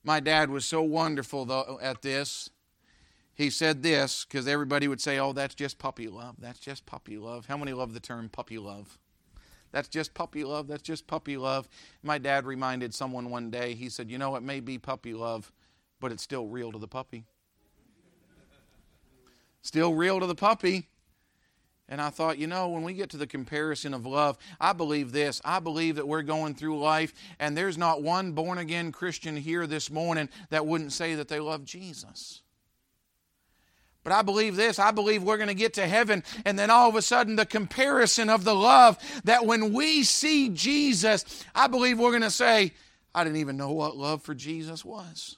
My 0.05 0.21
dad 0.21 0.51
was 0.51 0.65
so 0.65 0.83
wonderful 0.83 1.45
though, 1.45 1.79
at 1.81 2.03
this. 2.03 2.51
He 3.35 3.51
said 3.51 3.83
this 3.83 4.25
because 4.25 4.47
everybody 4.47 4.89
would 4.89 5.01
say, 5.01 5.19
Oh, 5.19 5.33
that's 5.33 5.55
just 5.55 5.79
puppy 5.79 6.09
love. 6.09 6.37
That's 6.39 6.59
just 6.59 6.85
puppy 6.85 7.17
love. 7.17 7.47
How 7.47 7.57
many 7.57 7.73
love 7.73 7.95
the 7.95 8.01
term 8.01 8.29
puppy 8.29 8.59
love? 8.59 8.99
That's 9.73 9.88
just 9.88 10.14
puppy 10.14 10.45
love. 10.45 10.69
That's 10.69 10.83
just 10.83 11.07
puppy 11.07 11.37
love. 11.37 11.69
My 12.02 12.19
dad 12.19 12.47
reminded 12.47 12.95
someone 12.95 13.31
one 13.31 13.50
day, 13.50 13.75
he 13.75 13.88
said, 13.88 14.11
You 14.11 14.19
know, 14.19 14.37
it 14.37 14.43
may 14.43 14.61
be 14.61 14.79
puppy 14.79 15.14
love, 15.14 15.50
but 15.99 16.12
it's 16.12 16.23
still 16.23 16.47
real 16.47 16.71
to 16.73 16.79
the 16.79 16.88
puppy. 16.88 17.25
Still 19.62 19.95
real 19.95 20.21
to 20.21 20.26
the 20.26 20.35
puppy. 20.35 20.88
And 21.88 22.00
I 22.00 22.11
thought, 22.11 22.38
you 22.38 22.47
know, 22.47 22.69
when 22.69 22.85
we 22.85 22.95
get 22.95 23.11
to 23.11 23.17
the 23.17 23.26
comparison 23.26 23.93
of 23.93 24.07
love, 24.07 24.38
I 24.61 24.73
believe 24.73 25.12
this. 25.12 25.43
I 25.45 25.59
believe 25.61 25.97
that 25.97 26.09
we're 26.09 26.23
going 26.23 26.55
through 26.55 26.79
life, 26.79 27.12
and 27.38 27.57
there's 27.57 27.76
not 27.76 28.02
one 28.02 28.33
born 28.33 28.59
again 28.59 28.93
Christian 28.93 29.37
here 29.37 29.67
this 29.67 29.91
morning 29.91 30.29
that 30.50 30.67
wouldn't 30.67 30.93
say 30.93 31.14
that 31.17 31.29
they 31.29 31.38
love 31.38 31.64
Jesus. 31.64 32.43
But 34.05 34.13
I 34.13 34.23
believe 34.23 34.57
this. 34.57 34.79
I 34.79 34.91
believe 34.91 35.23
we're 35.23 35.37
going 35.37 35.49
to 35.49 35.55
get 35.55 35.75
to 35.75 35.87
heaven, 35.87 36.25
and 36.45 36.59
then 36.59 36.71
all 36.71 36.89
of 36.89 36.97
a 36.97 37.03
sudden, 37.03 37.37
the 37.37 37.47
comparison 37.47 38.29
of 38.29 38.45
the 38.45 38.55
love 38.55 38.99
that 39.25 39.47
when 39.47 39.73
we 39.73 40.03
see 40.03 40.49
Jesus, 40.49 41.25
I 41.55 41.69
believe 41.69 41.99
we're 41.99 42.11
going 42.11 42.23
to 42.23 42.31
say, 42.31 42.73
I 43.15 43.25
didn't 43.25 43.39
even 43.39 43.57
know 43.57 43.73
what 43.73 43.97
love 43.97 44.23
for 44.23 44.35
Jesus 44.35 44.85
was. 44.85 45.37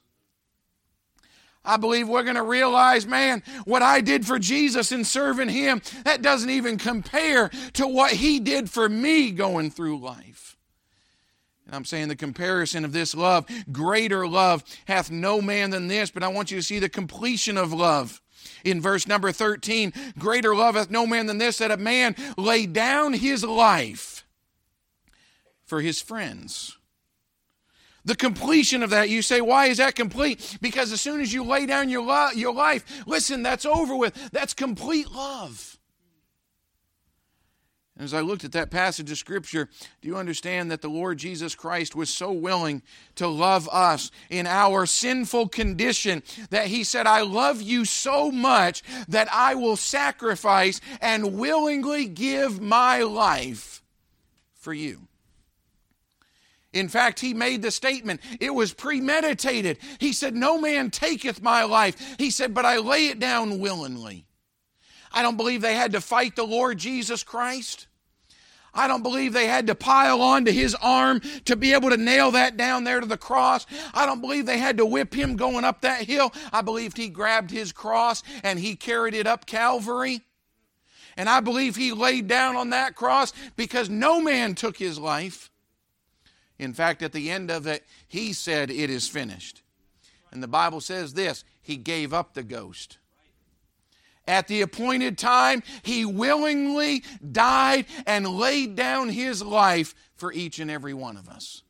I 1.64 1.78
believe 1.78 2.08
we're 2.08 2.24
going 2.24 2.36
to 2.36 2.42
realize, 2.42 3.06
man, 3.06 3.42
what 3.64 3.82
I 3.82 4.02
did 4.02 4.26
for 4.26 4.38
Jesus 4.38 4.92
in 4.92 5.04
serving 5.04 5.48
Him, 5.48 5.80
that 6.04 6.22
doesn't 6.22 6.50
even 6.50 6.76
compare 6.76 7.50
to 7.74 7.86
what 7.86 8.12
He 8.12 8.38
did 8.38 8.68
for 8.68 8.88
me 8.88 9.30
going 9.30 9.70
through 9.70 10.00
life. 10.00 10.56
And 11.66 11.74
I'm 11.74 11.86
saying 11.86 12.08
the 12.08 12.16
comparison 12.16 12.84
of 12.84 12.92
this 12.92 13.14
love, 13.14 13.46
greater 13.72 14.28
love 14.28 14.62
hath 14.86 15.10
no 15.10 15.40
man 15.40 15.70
than 15.70 15.88
this, 15.88 16.10
but 16.10 16.22
I 16.22 16.28
want 16.28 16.50
you 16.50 16.58
to 16.58 16.62
see 16.62 16.78
the 16.78 16.90
completion 16.90 17.56
of 17.56 17.72
love. 17.72 18.20
In 18.64 18.80
verse 18.80 19.06
number 19.06 19.32
13, 19.32 19.92
greater 20.18 20.54
love 20.54 20.74
hath 20.74 20.90
no 20.90 21.06
man 21.06 21.26
than 21.26 21.38
this, 21.38 21.58
that 21.58 21.70
a 21.70 21.76
man 21.76 22.14
lay 22.36 22.66
down 22.66 23.12
his 23.12 23.44
life 23.44 24.24
for 25.64 25.80
his 25.80 26.00
friends. 26.00 26.76
The 28.04 28.14
completion 28.14 28.82
of 28.82 28.90
that, 28.90 29.08
you 29.08 29.22
say, 29.22 29.40
why 29.40 29.66
is 29.66 29.78
that 29.78 29.94
complete? 29.94 30.58
Because 30.60 30.92
as 30.92 31.00
soon 31.00 31.22
as 31.22 31.32
you 31.32 31.42
lay 31.42 31.64
down 31.64 31.88
your, 31.88 32.02
lo- 32.02 32.30
your 32.34 32.52
life, 32.52 32.84
listen, 33.06 33.42
that's 33.42 33.64
over 33.64 33.96
with. 33.96 34.14
That's 34.30 34.52
complete 34.52 35.10
love. 35.10 35.78
As 38.04 38.14
I 38.14 38.20
looked 38.20 38.44
at 38.44 38.52
that 38.52 38.70
passage 38.70 39.10
of 39.10 39.18
Scripture, 39.18 39.68
do 40.00 40.08
you 40.08 40.16
understand 40.16 40.70
that 40.70 40.82
the 40.82 40.88
Lord 40.88 41.18
Jesus 41.18 41.54
Christ 41.54 41.96
was 41.96 42.10
so 42.10 42.30
willing 42.30 42.82
to 43.16 43.26
love 43.26 43.68
us 43.72 44.10
in 44.30 44.46
our 44.46 44.86
sinful 44.86 45.48
condition 45.48 46.22
that 46.50 46.66
He 46.66 46.84
said, 46.84 47.06
I 47.06 47.22
love 47.22 47.62
you 47.62 47.84
so 47.84 48.30
much 48.30 48.82
that 49.08 49.28
I 49.32 49.54
will 49.54 49.76
sacrifice 49.76 50.80
and 51.00 51.38
willingly 51.38 52.06
give 52.06 52.60
my 52.60 53.02
life 53.02 53.82
for 54.54 54.72
you? 54.72 55.08
In 56.74 56.88
fact, 56.88 57.20
he 57.20 57.32
made 57.32 57.62
the 57.62 57.70
statement, 57.70 58.20
it 58.40 58.52
was 58.52 58.74
premeditated. 58.74 59.78
He 59.98 60.12
said, 60.12 60.34
No 60.34 60.60
man 60.60 60.90
taketh 60.90 61.40
my 61.40 61.62
life. 61.62 62.16
He 62.18 62.30
said, 62.30 62.52
But 62.52 62.66
I 62.66 62.78
lay 62.78 63.06
it 63.06 63.20
down 63.20 63.60
willingly. 63.60 64.26
I 65.12 65.22
don't 65.22 65.36
believe 65.36 65.62
they 65.62 65.76
had 65.76 65.92
to 65.92 66.00
fight 66.00 66.34
the 66.34 66.44
Lord 66.44 66.78
Jesus 66.78 67.22
Christ. 67.22 67.86
I 68.74 68.88
don't 68.88 69.02
believe 69.02 69.32
they 69.32 69.46
had 69.46 69.68
to 69.68 69.74
pile 69.74 70.20
onto 70.20 70.50
his 70.50 70.74
arm 70.76 71.20
to 71.44 71.56
be 71.56 71.72
able 71.72 71.90
to 71.90 71.96
nail 71.96 72.32
that 72.32 72.56
down 72.56 72.84
there 72.84 73.00
to 73.00 73.06
the 73.06 73.16
cross. 73.16 73.66
I 73.92 74.04
don't 74.04 74.20
believe 74.20 74.46
they 74.46 74.58
had 74.58 74.78
to 74.78 74.86
whip 74.86 75.14
him 75.14 75.36
going 75.36 75.64
up 75.64 75.82
that 75.82 76.02
hill. 76.02 76.32
I 76.52 76.62
believed 76.62 76.96
he 76.96 77.08
grabbed 77.08 77.50
his 77.50 77.72
cross 77.72 78.22
and 78.42 78.58
he 78.58 78.74
carried 78.74 79.14
it 79.14 79.26
up 79.26 79.46
Calvary. 79.46 80.22
And 81.16 81.28
I 81.28 81.40
believe 81.40 81.76
he 81.76 81.92
laid 81.92 82.26
down 82.26 82.56
on 82.56 82.70
that 82.70 82.96
cross 82.96 83.32
because 83.54 83.88
no 83.88 84.20
man 84.20 84.54
took 84.54 84.76
his 84.76 84.98
life. 84.98 85.50
In 86.58 86.72
fact, 86.72 87.02
at 87.02 87.12
the 87.12 87.30
end 87.30 87.50
of 87.50 87.66
it, 87.66 87.84
he 88.08 88.32
said, 88.32 88.70
It 88.70 88.90
is 88.90 89.08
finished. 89.08 89.62
And 90.32 90.42
the 90.42 90.48
Bible 90.48 90.80
says 90.80 91.14
this 91.14 91.44
He 91.62 91.76
gave 91.76 92.12
up 92.12 92.34
the 92.34 92.42
ghost. 92.42 92.98
At 94.26 94.48
the 94.48 94.62
appointed 94.62 95.18
time, 95.18 95.62
he 95.82 96.04
willingly 96.04 97.04
died 97.32 97.86
and 98.06 98.26
laid 98.26 98.74
down 98.74 99.10
his 99.10 99.42
life 99.42 99.94
for 100.16 100.32
each 100.32 100.58
and 100.58 100.70
every 100.70 100.94
one 100.94 101.16
of 101.16 101.28
us. 101.28 101.62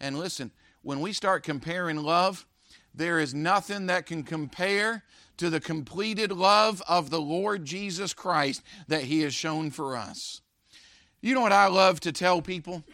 And 0.00 0.18
listen, 0.18 0.50
when 0.82 1.00
we 1.00 1.12
start 1.12 1.42
comparing 1.42 1.96
love, 1.96 2.46
there 2.94 3.18
is 3.20 3.34
nothing 3.34 3.86
that 3.86 4.06
can 4.06 4.24
compare 4.24 5.04
to 5.36 5.50
the 5.50 5.60
completed 5.60 6.32
love 6.32 6.82
of 6.88 7.10
the 7.10 7.20
Lord 7.20 7.64
Jesus 7.64 8.14
Christ 8.14 8.62
that 8.88 9.02
he 9.02 9.20
has 9.20 9.34
shown 9.34 9.70
for 9.70 9.96
us. 9.96 10.40
You 11.20 11.34
know 11.34 11.42
what 11.42 11.52
I 11.52 11.66
love 11.66 12.00
to 12.00 12.12
tell 12.12 12.42
people? 12.42 12.84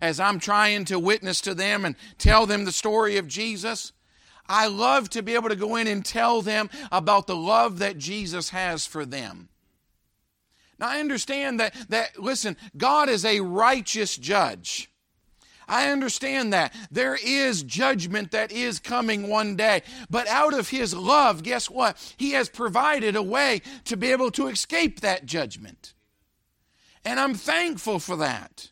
as 0.00 0.20
I'm 0.20 0.38
trying 0.38 0.84
to 0.86 0.98
witness 0.98 1.40
to 1.42 1.54
them 1.54 1.84
and 1.84 1.96
tell 2.18 2.46
them 2.46 2.64
the 2.64 2.72
story 2.72 3.16
of 3.16 3.26
Jesus, 3.26 3.92
I 4.46 4.66
love 4.66 5.08
to 5.10 5.22
be 5.22 5.34
able 5.34 5.48
to 5.48 5.56
go 5.56 5.76
in 5.76 5.86
and 5.86 6.04
tell 6.04 6.42
them 6.42 6.70
about 6.90 7.26
the 7.26 7.36
love 7.36 7.78
that 7.78 7.98
Jesus 7.98 8.50
has 8.50 8.86
for 8.86 9.04
them. 9.04 9.48
Now, 10.78 10.88
I 10.88 11.00
understand 11.00 11.60
that, 11.60 11.74
that 11.90 12.18
listen, 12.18 12.56
God 12.76 13.08
is 13.08 13.24
a 13.24 13.40
righteous 13.40 14.16
judge. 14.16 14.90
I 15.68 15.90
understand 15.90 16.52
that. 16.52 16.74
There 16.90 17.16
is 17.24 17.62
judgment 17.62 18.32
that 18.32 18.52
is 18.52 18.78
coming 18.78 19.28
one 19.28 19.56
day. 19.56 19.82
But 20.10 20.26
out 20.28 20.54
of 20.54 20.70
His 20.70 20.94
love, 20.94 21.42
guess 21.42 21.70
what? 21.70 22.14
He 22.16 22.32
has 22.32 22.48
provided 22.48 23.16
a 23.16 23.22
way 23.22 23.62
to 23.84 23.96
be 23.96 24.10
able 24.10 24.30
to 24.32 24.48
escape 24.48 25.00
that 25.00 25.24
judgment. 25.24 25.94
And 27.04 27.18
I'm 27.18 27.34
thankful 27.34 27.98
for 27.98 28.16
that. 28.16 28.70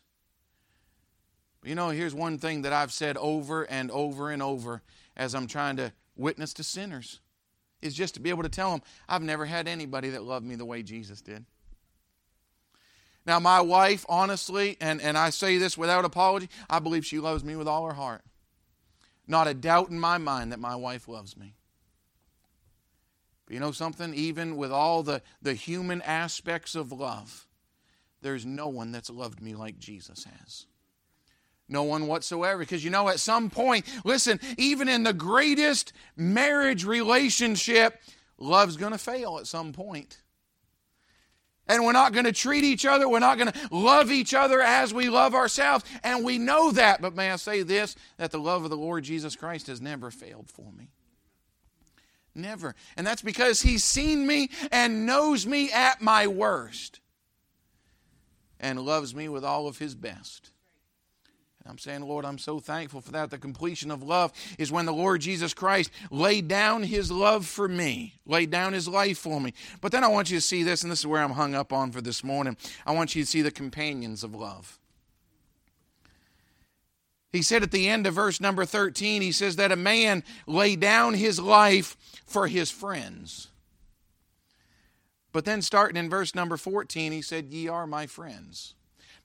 You 1.63 1.75
know, 1.75 1.89
here's 1.89 2.13
one 2.13 2.39
thing 2.39 2.63
that 2.63 2.73
I've 2.73 2.91
said 2.91 3.17
over 3.17 3.63
and 3.63 3.89
over 3.91 4.29
and 4.29 4.43
over 4.43 4.81
as 5.21 5.35
I'm 5.35 5.45
trying 5.45 5.75
to 5.75 5.93
witness 6.17 6.51
to 6.55 6.63
sinners 6.63 7.19
is 7.79 7.93
just 7.93 8.15
to 8.15 8.19
be 8.19 8.31
able 8.31 8.41
to 8.41 8.49
tell 8.49 8.71
them, 8.71 8.81
I've 9.07 9.21
never 9.21 9.45
had 9.45 9.67
anybody 9.67 10.09
that 10.09 10.23
loved 10.23 10.43
me 10.43 10.55
the 10.55 10.65
way 10.65 10.81
Jesus 10.81 11.21
did. 11.21 11.45
Now, 13.23 13.39
my 13.39 13.61
wife, 13.61 14.03
honestly, 14.09 14.77
and, 14.81 14.99
and 14.99 15.15
I 15.15 15.29
say 15.29 15.59
this 15.59 15.77
without 15.77 16.05
apology, 16.05 16.49
I 16.67 16.79
believe 16.79 17.05
she 17.05 17.19
loves 17.19 17.43
me 17.43 17.55
with 17.55 17.67
all 17.67 17.85
her 17.85 17.93
heart. 17.93 18.23
Not 19.27 19.47
a 19.47 19.53
doubt 19.53 19.91
in 19.91 19.99
my 19.99 20.17
mind 20.17 20.51
that 20.51 20.59
my 20.59 20.75
wife 20.75 21.07
loves 21.07 21.37
me. 21.37 21.53
But 23.45 23.53
you 23.53 23.59
know 23.59 23.71
something? 23.71 24.15
Even 24.15 24.57
with 24.57 24.71
all 24.71 25.03
the, 25.03 25.21
the 25.39 25.53
human 25.53 26.01
aspects 26.01 26.73
of 26.73 26.91
love, 26.91 27.45
there's 28.23 28.43
no 28.43 28.69
one 28.69 28.91
that's 28.91 29.11
loved 29.11 29.39
me 29.39 29.53
like 29.53 29.77
Jesus 29.77 30.25
has. 30.39 30.65
No 31.67 31.83
one 31.83 32.07
whatsoever. 32.07 32.59
Because 32.59 32.83
you 32.83 32.89
know, 32.89 33.09
at 33.09 33.19
some 33.19 33.49
point, 33.49 33.85
listen, 34.03 34.39
even 34.57 34.89
in 34.89 35.03
the 35.03 35.13
greatest 35.13 35.93
marriage 36.15 36.85
relationship, 36.85 38.01
love's 38.37 38.77
going 38.77 38.91
to 38.91 38.97
fail 38.97 39.37
at 39.39 39.47
some 39.47 39.73
point. 39.73 40.21
And 41.67 41.85
we're 41.85 41.93
not 41.93 42.11
going 42.11 42.25
to 42.25 42.33
treat 42.33 42.65
each 42.65 42.85
other, 42.85 43.07
we're 43.07 43.19
not 43.19 43.37
going 43.37 43.51
to 43.51 43.69
love 43.71 44.11
each 44.11 44.33
other 44.33 44.61
as 44.61 44.93
we 44.93 45.09
love 45.09 45.33
ourselves. 45.33 45.85
And 46.03 46.25
we 46.25 46.37
know 46.37 46.71
that. 46.71 47.01
But 47.01 47.15
may 47.15 47.31
I 47.31 47.37
say 47.37 47.63
this 47.63 47.95
that 48.17 48.31
the 48.31 48.39
love 48.39 48.63
of 48.63 48.69
the 48.69 48.77
Lord 48.77 49.03
Jesus 49.03 49.35
Christ 49.35 49.67
has 49.67 49.79
never 49.79 50.11
failed 50.11 50.49
for 50.49 50.71
me. 50.73 50.89
Never. 52.33 52.75
And 52.97 53.05
that's 53.05 53.21
because 53.21 53.61
He's 53.61 53.83
seen 53.83 54.25
me 54.25 54.49
and 54.71 55.05
knows 55.05 55.45
me 55.45 55.71
at 55.71 56.01
my 56.01 56.27
worst 56.27 56.99
and 58.59 58.79
loves 58.79 59.13
me 59.13 59.27
with 59.29 59.43
all 59.43 59.67
of 59.67 59.79
His 59.79 59.95
best. 59.95 60.50
I'm 61.65 61.77
saying, 61.77 62.01
Lord, 62.01 62.25
I'm 62.25 62.39
so 62.39 62.59
thankful 62.59 63.01
for 63.01 63.11
that. 63.11 63.29
The 63.29 63.37
completion 63.37 63.91
of 63.91 64.01
love 64.01 64.33
is 64.57 64.71
when 64.71 64.85
the 64.85 64.93
Lord 64.93 65.21
Jesus 65.21 65.53
Christ 65.53 65.91
laid 66.09 66.47
down 66.47 66.83
his 66.83 67.11
love 67.11 67.45
for 67.45 67.67
me, 67.67 68.19
laid 68.25 68.49
down 68.49 68.73
his 68.73 68.87
life 68.87 69.19
for 69.19 69.39
me. 69.39 69.53
But 69.79 69.91
then 69.91 70.03
I 70.03 70.07
want 70.07 70.31
you 70.31 70.37
to 70.37 70.41
see 70.41 70.63
this, 70.63 70.81
and 70.83 70.91
this 70.91 70.99
is 70.99 71.07
where 71.07 71.21
I'm 71.21 71.31
hung 71.31 71.53
up 71.53 71.71
on 71.71 71.91
for 71.91 72.01
this 72.01 72.23
morning. 72.23 72.57
I 72.85 72.93
want 72.93 73.15
you 73.15 73.23
to 73.23 73.29
see 73.29 73.41
the 73.41 73.51
companions 73.51 74.23
of 74.23 74.33
love. 74.33 74.79
He 77.31 77.41
said 77.41 77.63
at 77.63 77.71
the 77.71 77.87
end 77.87 78.07
of 78.07 78.15
verse 78.15 78.41
number 78.41 78.65
13, 78.65 79.21
he 79.21 79.31
says 79.31 79.55
that 79.55 79.71
a 79.71 79.77
man 79.77 80.23
lay 80.47 80.75
down 80.75 81.13
his 81.13 81.39
life 81.39 81.95
for 82.25 82.47
his 82.47 82.69
friends. 82.71 83.47
But 85.31 85.45
then 85.45 85.61
starting 85.61 85.95
in 85.95 86.09
verse 86.09 86.35
number 86.35 86.57
14, 86.57 87.11
he 87.11 87.21
said, 87.21 87.45
Ye 87.45 87.69
are 87.69 87.87
my 87.87 88.05
friends. 88.05 88.73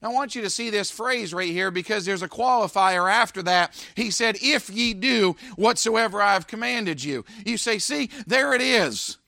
I 0.07 0.09
want 0.09 0.37
you 0.37 0.43
to 0.43 0.51
see 0.51 0.71
this 0.71 0.89
phrase 0.89 1.35
right 1.35 1.51
here 1.51 1.73
because 1.73 2.05
there's 2.05 2.23
a 2.23 2.29
qualifier 2.29 3.11
after 3.11 3.43
that. 3.43 3.75
He 3.97 4.13
said, 4.13 4.39
If 4.41 4.71
ye 4.71 4.95
do 4.95 5.35
whatsoever 5.57 6.23
I 6.23 6.35
have 6.35 6.47
commanded 6.47 7.03
you. 7.03 7.25
You 7.45 7.57
say, 7.57 7.79
See, 7.79 8.11
there 8.25 8.55
it 8.55 8.61
is. 8.61 9.19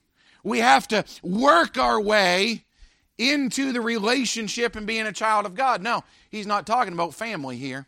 We 0.44 0.60
have 0.60 0.86
to 0.88 1.04
work 1.20 1.78
our 1.78 2.00
way 2.00 2.64
into 3.18 3.72
the 3.72 3.80
relationship 3.80 4.76
and 4.76 4.86
being 4.86 5.08
a 5.08 5.12
child 5.12 5.46
of 5.46 5.56
God. 5.56 5.82
No, 5.82 6.04
he's 6.30 6.46
not 6.46 6.64
talking 6.64 6.92
about 6.92 7.12
family 7.12 7.56
here. 7.56 7.86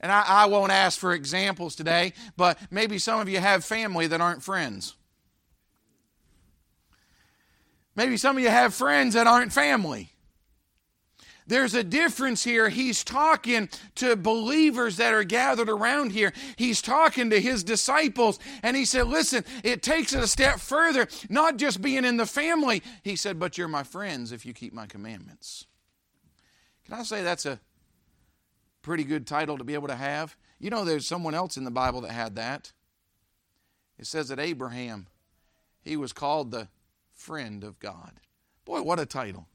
And 0.00 0.10
I, 0.10 0.24
I, 0.26 0.46
won't 0.46 0.72
ask 0.72 0.98
for 0.98 1.12
examples 1.12 1.76
today, 1.76 2.14
but 2.34 2.58
maybe 2.70 2.98
some 2.98 3.20
of 3.20 3.28
you 3.28 3.38
have 3.38 3.62
family 3.62 4.06
that 4.06 4.22
aren't 4.22 4.42
friends. 4.42 4.96
Maybe 7.94 8.16
some 8.16 8.38
of 8.38 8.42
you 8.42 8.48
have 8.48 8.72
friends 8.72 9.14
that 9.14 9.26
aren't 9.26 9.52
family. 9.52 10.11
There's 11.46 11.74
a 11.74 11.82
difference 11.82 12.44
here. 12.44 12.68
He's 12.68 13.02
talking 13.02 13.68
to 13.96 14.16
believers 14.16 14.96
that 14.98 15.12
are 15.12 15.24
gathered 15.24 15.68
around 15.68 16.12
here. 16.12 16.32
He's 16.56 16.80
talking 16.80 17.30
to 17.30 17.40
his 17.40 17.64
disciples. 17.64 18.38
And 18.62 18.76
he 18.76 18.84
said, 18.84 19.08
Listen, 19.08 19.44
it 19.64 19.82
takes 19.82 20.12
it 20.12 20.22
a 20.22 20.26
step 20.26 20.60
further, 20.60 21.08
not 21.28 21.56
just 21.56 21.82
being 21.82 22.04
in 22.04 22.16
the 22.16 22.26
family. 22.26 22.82
He 23.02 23.16
said, 23.16 23.38
But 23.38 23.58
you're 23.58 23.68
my 23.68 23.82
friends 23.82 24.32
if 24.32 24.46
you 24.46 24.52
keep 24.52 24.72
my 24.72 24.86
commandments. 24.86 25.66
Can 26.84 26.94
I 26.94 27.02
say 27.02 27.22
that's 27.22 27.46
a 27.46 27.60
pretty 28.82 29.04
good 29.04 29.26
title 29.26 29.58
to 29.58 29.64
be 29.64 29.74
able 29.74 29.88
to 29.88 29.96
have? 29.96 30.36
You 30.58 30.70
know, 30.70 30.84
there's 30.84 31.06
someone 31.06 31.34
else 31.34 31.56
in 31.56 31.64
the 31.64 31.70
Bible 31.70 32.02
that 32.02 32.12
had 32.12 32.36
that. 32.36 32.72
It 33.98 34.06
says 34.06 34.28
that 34.28 34.38
Abraham, 34.38 35.08
he 35.82 35.96
was 35.96 36.12
called 36.12 36.50
the 36.50 36.68
friend 37.14 37.64
of 37.64 37.78
God. 37.78 38.12
Boy, 38.64 38.82
what 38.82 39.00
a 39.00 39.06
title. 39.06 39.48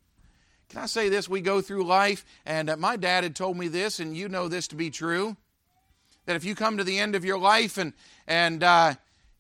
Can 0.69 0.81
I 0.81 0.85
say 0.85 1.09
this? 1.09 1.29
We 1.29 1.41
go 1.41 1.61
through 1.61 1.83
life, 1.85 2.25
and 2.45 2.69
uh, 2.69 2.77
my 2.77 2.97
dad 2.97 3.23
had 3.23 3.35
told 3.35 3.57
me 3.57 3.67
this, 3.67 3.99
and 3.99 4.15
you 4.15 4.27
know 4.27 4.47
this 4.47 4.67
to 4.69 4.75
be 4.75 4.89
true 4.89 5.37
that 6.27 6.35
if 6.35 6.43
you 6.43 6.53
come 6.53 6.77
to 6.77 6.83
the 6.83 6.99
end 6.99 7.15
of 7.15 7.25
your 7.25 7.39
life 7.39 7.77
and, 7.77 7.93
and 8.27 8.61
uh, 8.61 8.93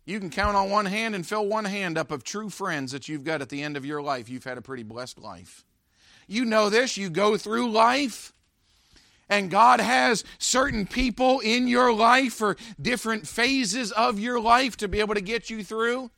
you 0.05 0.19
can 0.19 0.29
count 0.29 0.55
on 0.55 0.69
one 0.69 0.85
hand 0.85 1.13
and 1.15 1.27
fill 1.27 1.45
one 1.45 1.65
hand 1.65 1.97
up 1.97 2.11
of 2.11 2.23
true 2.23 2.49
friends 2.49 2.93
that 2.93 3.09
you've 3.09 3.25
got 3.25 3.41
at 3.41 3.49
the 3.49 3.61
end 3.61 3.77
of 3.77 3.85
your 3.85 4.01
life, 4.01 4.29
you've 4.29 4.45
had 4.45 4.57
a 4.57 4.61
pretty 4.61 4.83
blessed 4.83 5.19
life. 5.19 5.65
You 6.27 6.45
know 6.45 6.69
this, 6.69 6.97
you 6.97 7.09
go 7.09 7.37
through 7.37 7.69
life. 7.69 8.33
And 9.29 9.51
God 9.51 9.81
has 9.81 10.23
certain 10.39 10.85
people 10.85 11.41
in 11.41 11.67
your 11.67 11.93
life 11.93 12.33
for 12.33 12.55
different 12.81 13.27
phases 13.27 13.91
of 13.91 14.17
your 14.17 14.39
life 14.39 14.77
to 14.77 14.87
be 14.87 15.01
able 15.01 15.15
to 15.15 15.21
get 15.21 15.49
you 15.49 15.65
through. 15.65 16.09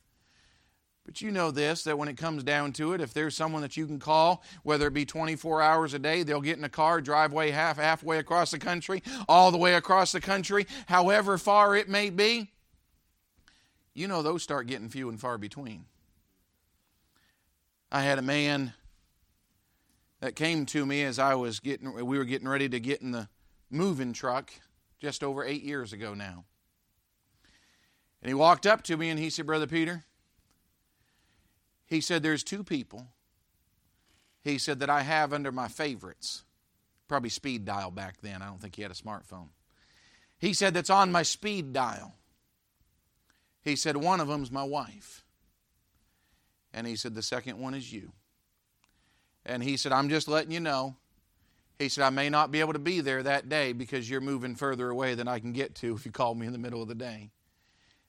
But 1.10 1.20
you 1.20 1.32
know 1.32 1.50
this 1.50 1.82
that 1.82 1.98
when 1.98 2.06
it 2.06 2.16
comes 2.16 2.44
down 2.44 2.72
to 2.74 2.92
it, 2.92 3.00
if 3.00 3.12
there's 3.12 3.34
someone 3.34 3.62
that 3.62 3.76
you 3.76 3.84
can 3.84 3.98
call, 3.98 4.44
whether 4.62 4.86
it 4.86 4.94
be 4.94 5.04
24 5.04 5.60
hours 5.60 5.92
a 5.92 5.98
day, 5.98 6.22
they'll 6.22 6.40
get 6.40 6.56
in 6.56 6.62
a 6.62 6.68
car, 6.68 7.00
drive 7.00 7.32
way 7.32 7.50
half 7.50 7.78
halfway 7.78 8.18
across 8.18 8.52
the 8.52 8.60
country, 8.60 9.02
all 9.28 9.50
the 9.50 9.58
way 9.58 9.74
across 9.74 10.12
the 10.12 10.20
country, 10.20 10.68
however 10.86 11.36
far 11.36 11.74
it 11.74 11.88
may 11.88 12.10
be. 12.10 12.52
You 13.92 14.06
know 14.06 14.22
those 14.22 14.44
start 14.44 14.68
getting 14.68 14.88
few 14.88 15.08
and 15.08 15.20
far 15.20 15.36
between. 15.36 15.86
I 17.90 18.02
had 18.02 18.20
a 18.20 18.22
man 18.22 18.72
that 20.20 20.36
came 20.36 20.64
to 20.66 20.86
me 20.86 21.02
as 21.02 21.18
I 21.18 21.34
was 21.34 21.58
getting 21.58 21.92
we 21.92 22.18
were 22.18 22.24
getting 22.24 22.46
ready 22.46 22.68
to 22.68 22.78
get 22.78 23.02
in 23.02 23.10
the 23.10 23.28
moving 23.68 24.12
truck 24.12 24.52
just 25.00 25.24
over 25.24 25.44
8 25.44 25.60
years 25.64 25.92
ago 25.92 26.14
now. 26.14 26.44
And 28.22 28.28
he 28.28 28.34
walked 28.34 28.64
up 28.64 28.84
to 28.84 28.96
me 28.96 29.10
and 29.10 29.18
he 29.18 29.28
said, 29.28 29.46
"Brother 29.46 29.66
Peter, 29.66 30.04
he 31.90 32.00
said, 32.00 32.22
There's 32.22 32.44
two 32.44 32.62
people, 32.62 33.08
he 34.42 34.56
said, 34.56 34.78
that 34.78 34.88
I 34.88 35.02
have 35.02 35.32
under 35.32 35.52
my 35.52 35.68
favorites. 35.68 36.44
Probably 37.08 37.28
speed 37.28 37.64
dial 37.64 37.90
back 37.90 38.20
then. 38.22 38.40
I 38.40 38.46
don't 38.46 38.60
think 38.60 38.76
he 38.76 38.82
had 38.82 38.92
a 38.92 38.94
smartphone. 38.94 39.48
He 40.38 40.54
said, 40.54 40.72
That's 40.72 40.88
on 40.88 41.10
my 41.10 41.24
speed 41.24 41.72
dial. 41.72 42.14
He 43.62 43.74
said, 43.74 43.96
One 43.96 44.20
of 44.20 44.28
them's 44.28 44.52
my 44.52 44.62
wife. 44.62 45.24
And 46.72 46.86
he 46.86 46.94
said, 46.94 47.14
The 47.14 47.22
second 47.22 47.58
one 47.58 47.74
is 47.74 47.92
you. 47.92 48.12
And 49.44 49.62
he 49.62 49.76
said, 49.76 49.90
I'm 49.90 50.08
just 50.08 50.28
letting 50.28 50.52
you 50.52 50.60
know. 50.60 50.96
He 51.80 51.88
said, 51.88 52.04
I 52.04 52.10
may 52.10 52.28
not 52.28 52.52
be 52.52 52.60
able 52.60 52.74
to 52.74 52.78
be 52.78 53.00
there 53.00 53.22
that 53.22 53.48
day 53.48 53.72
because 53.72 54.08
you're 54.08 54.20
moving 54.20 54.54
further 54.54 54.90
away 54.90 55.14
than 55.14 55.26
I 55.26 55.40
can 55.40 55.52
get 55.52 55.74
to 55.76 55.94
if 55.94 56.06
you 56.06 56.12
call 56.12 56.34
me 56.34 56.46
in 56.46 56.52
the 56.52 56.58
middle 56.58 56.82
of 56.82 56.88
the 56.88 56.94
day. 56.94 57.30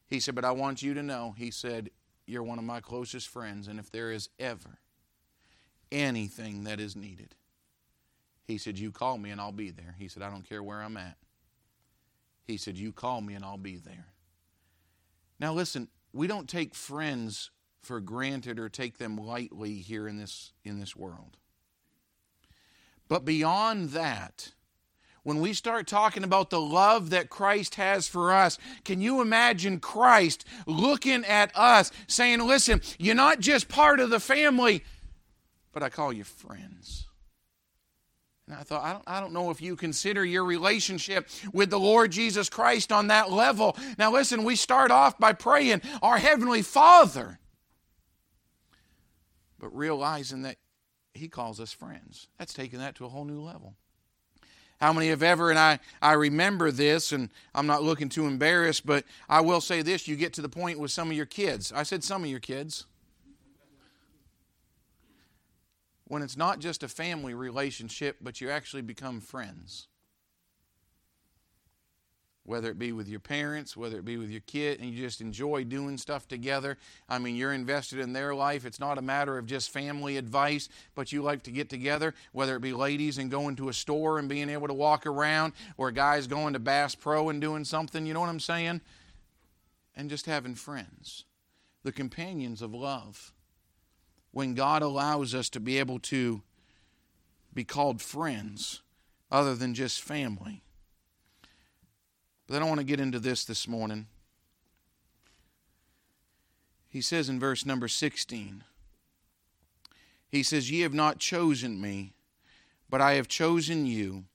He 0.08 0.20
said, 0.20 0.36
But 0.36 0.46
I 0.46 0.52
want 0.52 0.84
you 0.84 0.94
to 0.94 1.02
know, 1.02 1.34
he 1.36 1.50
said, 1.50 1.90
you're 2.32 2.44
one 2.44 2.58
of 2.58 2.64
my 2.64 2.80
closest 2.80 3.28
friends, 3.28 3.68
and 3.68 3.80
if 3.80 3.92
there 3.92 4.12
is 4.12 4.30
ever 4.40 4.80
anything 5.92 6.64
that 6.64 6.80
is 6.80 6.96
needed, 6.96 7.36
he 8.46 8.58
said, 8.58 8.80
You 8.80 8.92
call 8.92 9.18
me 9.18 9.32
and 9.32 9.42
I'll 9.42 9.52
be 9.52 9.70
there. 9.70 9.96
He 10.00 10.08
said, 10.08 10.24
I 10.24 10.30
don't 10.30 10.48
care 10.48 10.64
where 10.64 10.82
I'm 10.82 10.98
at. 10.98 11.18
He 12.48 12.58
said, 12.58 12.78
You 12.78 12.94
call 12.94 13.22
me 13.22 13.34
and 13.34 13.44
I'll 13.44 13.58
be 13.58 13.76
there. 13.76 14.08
Now, 15.40 15.54
listen, 15.54 15.90
we 16.14 16.28
don't 16.28 16.48
take 16.48 16.74
friends 16.74 17.52
for 17.82 18.00
granted 18.00 18.60
or 18.60 18.70
take 18.70 18.98
them 18.98 19.18
lightly 19.18 19.76
here 19.76 20.08
in 20.08 20.18
this, 20.18 20.54
in 20.64 20.80
this 20.80 20.96
world. 20.96 21.38
But 23.08 23.26
beyond 23.26 23.90
that, 23.90 24.54
when 25.24 25.40
we 25.40 25.54
start 25.54 25.88
talking 25.88 26.24
about 26.24 26.50
the 26.50 26.60
love 26.60 27.12
that 27.12 27.30
Christ 27.30 27.76
has 27.76 28.08
for 28.08 28.34
us, 28.34 28.58
can 28.84 29.02
you 29.02 29.22
imagine 29.22 29.80
Christ 29.80 30.46
looking 30.66 31.24
at 31.26 31.52
us 31.56 31.92
saying, 32.08 32.40
Listen, 32.40 32.82
you're 32.98 33.16
not 33.16 33.40
just 33.40 33.70
part 33.70 34.00
of 34.00 34.10
the 34.10 34.20
family, 34.20 34.84
but 35.72 35.84
I 35.84 35.90
call 35.90 36.12
you 36.12 36.24
friends? 36.24 37.08
And 38.48 38.60
I 38.60 38.64
thought, 38.64 38.84
I 38.84 38.94
don't, 38.94 39.04
I 39.08 39.20
don't 39.22 39.32
know 39.32 39.52
if 39.52 39.62
you 39.62 39.76
consider 39.76 40.26
your 40.26 40.44
relationship 40.44 41.30
with 41.54 41.70
the 41.70 41.80
Lord 41.80 42.12
Jesus 42.12 42.50
Christ 42.50 42.92
on 42.92 43.08
that 43.08 43.32
level. 43.32 43.78
Now, 43.98 44.12
listen, 44.12 44.44
we 44.44 44.56
start 44.56 44.92
off 44.92 45.18
by 45.18 45.34
praying, 45.34 45.82
Our 46.02 46.18
Heavenly 46.18 46.64
Father, 46.64 47.40
but 49.60 49.74
realizing 49.74 50.42
that 50.42 50.58
He 51.14 51.30
calls 51.30 51.60
us 51.60 51.72
friends. 51.72 52.28
That's 52.40 52.54
taking 52.54 52.80
that 52.80 52.96
to 52.96 53.06
a 53.06 53.10
whole 53.10 53.24
new 53.24 53.40
level. 53.40 53.78
How 54.82 54.92
many 54.92 55.10
have 55.10 55.22
ever, 55.22 55.52
and 55.52 55.60
I, 55.60 55.80
I 56.02 56.14
remember 56.14 56.72
this, 56.72 57.12
and 57.12 57.30
I'm 57.54 57.68
not 57.68 57.84
looking 57.84 58.10
to 58.10 58.26
embarrass, 58.26 58.82
but 58.82 59.06
I 59.30 59.40
will 59.42 59.62
say 59.62 59.84
this 59.84 60.08
you 60.08 60.16
get 60.16 60.34
to 60.34 60.42
the 60.42 60.50
point 60.50 60.80
with 60.80 60.90
some 60.90 61.12
of 61.12 61.16
your 61.16 61.28
kids. 61.28 61.72
I 61.72 61.84
said 61.84 62.04
some 62.04 62.24
of 62.24 62.30
your 62.32 62.40
kids. 62.40 62.86
When 66.06 66.24
it's 66.24 66.36
not 66.36 66.60
just 66.60 66.82
a 66.82 66.88
family 66.88 67.36
relationship, 67.36 68.18
but 68.22 68.42
you 68.42 68.50
actually 68.50 68.82
become 68.82 69.22
friends 69.22 69.88
whether 72.52 72.70
it 72.70 72.78
be 72.78 72.92
with 72.92 73.08
your 73.08 73.22
parents, 73.22 73.78
whether 73.78 73.98
it 73.98 74.04
be 74.04 74.18
with 74.18 74.30
your 74.30 74.42
kid, 74.42 74.82
and 74.82 74.90
you 74.90 75.02
just 75.02 75.22
enjoy 75.22 75.64
doing 75.64 75.98
stuff 75.98 76.28
together. 76.28 76.78
I 77.08 77.18
mean, 77.18 77.38
you're 77.38 77.54
invested 77.54 78.00
in 78.00 78.12
their 78.12 78.36
life. 78.36 78.66
It's 78.66 78.80
not 78.80 78.98
a 78.98 79.02
matter 79.02 79.38
of 79.38 79.46
just 79.46 79.70
family 79.70 80.18
advice, 80.18 80.68
but 80.94 81.14
you 81.14 81.22
like 81.22 81.44
to 81.44 81.52
get 81.52 81.70
together, 81.70 82.14
whether 82.34 82.58
it 82.58 82.62
be 82.62 82.74
ladies 82.74 83.18
and 83.18 83.32
going 83.32 83.56
to 83.56 83.70
a 83.70 83.74
store 83.74 84.20
and 84.20 84.28
being 84.28 84.50
able 84.50 84.68
to 84.68 84.74
walk 84.74 85.08
around, 85.08 85.54
or 85.78 85.92
guys 85.92 86.28
going 86.28 86.52
to 86.52 86.60
Bass 86.60 86.94
Pro 86.94 87.30
and 87.30 87.40
doing 87.40 87.64
something, 87.64 88.06
you 88.06 88.14
know 88.14 88.20
what 88.20 88.28
I'm 88.28 88.42
saying? 88.42 88.82
And 89.96 90.10
just 90.10 90.26
having 90.26 90.56
friends, 90.56 91.24
the 91.84 91.94
companions 91.94 92.62
of 92.62 92.74
love. 92.74 93.32
When 94.32 94.56
God 94.56 94.82
allows 94.82 95.34
us 95.34 95.48
to 95.52 95.62
be 95.62 95.80
able 95.80 96.00
to 96.00 96.42
be 97.54 97.64
called 97.64 98.02
friends 98.02 98.82
other 99.32 99.56
than 99.56 99.74
just 99.74 100.02
family 100.02 100.64
but 102.52 102.58
I 102.58 102.60
don't 102.60 102.68
want 102.68 102.82
to 102.82 102.86
get 102.86 103.00
into 103.00 103.18
this 103.18 103.46
this 103.46 103.66
morning. 103.66 104.08
He 106.90 107.00
says 107.00 107.30
in 107.30 107.40
verse 107.40 107.66
number 107.66 107.88
16, 107.88 108.66
He 110.28 110.44
says, 110.44 110.70
Ye 110.70 110.82
have 110.82 110.94
not 110.94 111.18
chosen 111.18 111.80
me, 111.80 112.12
but 112.90 113.00
I 113.00 113.14
have 113.14 113.30
chosen 113.30 113.86
you, 113.86 114.26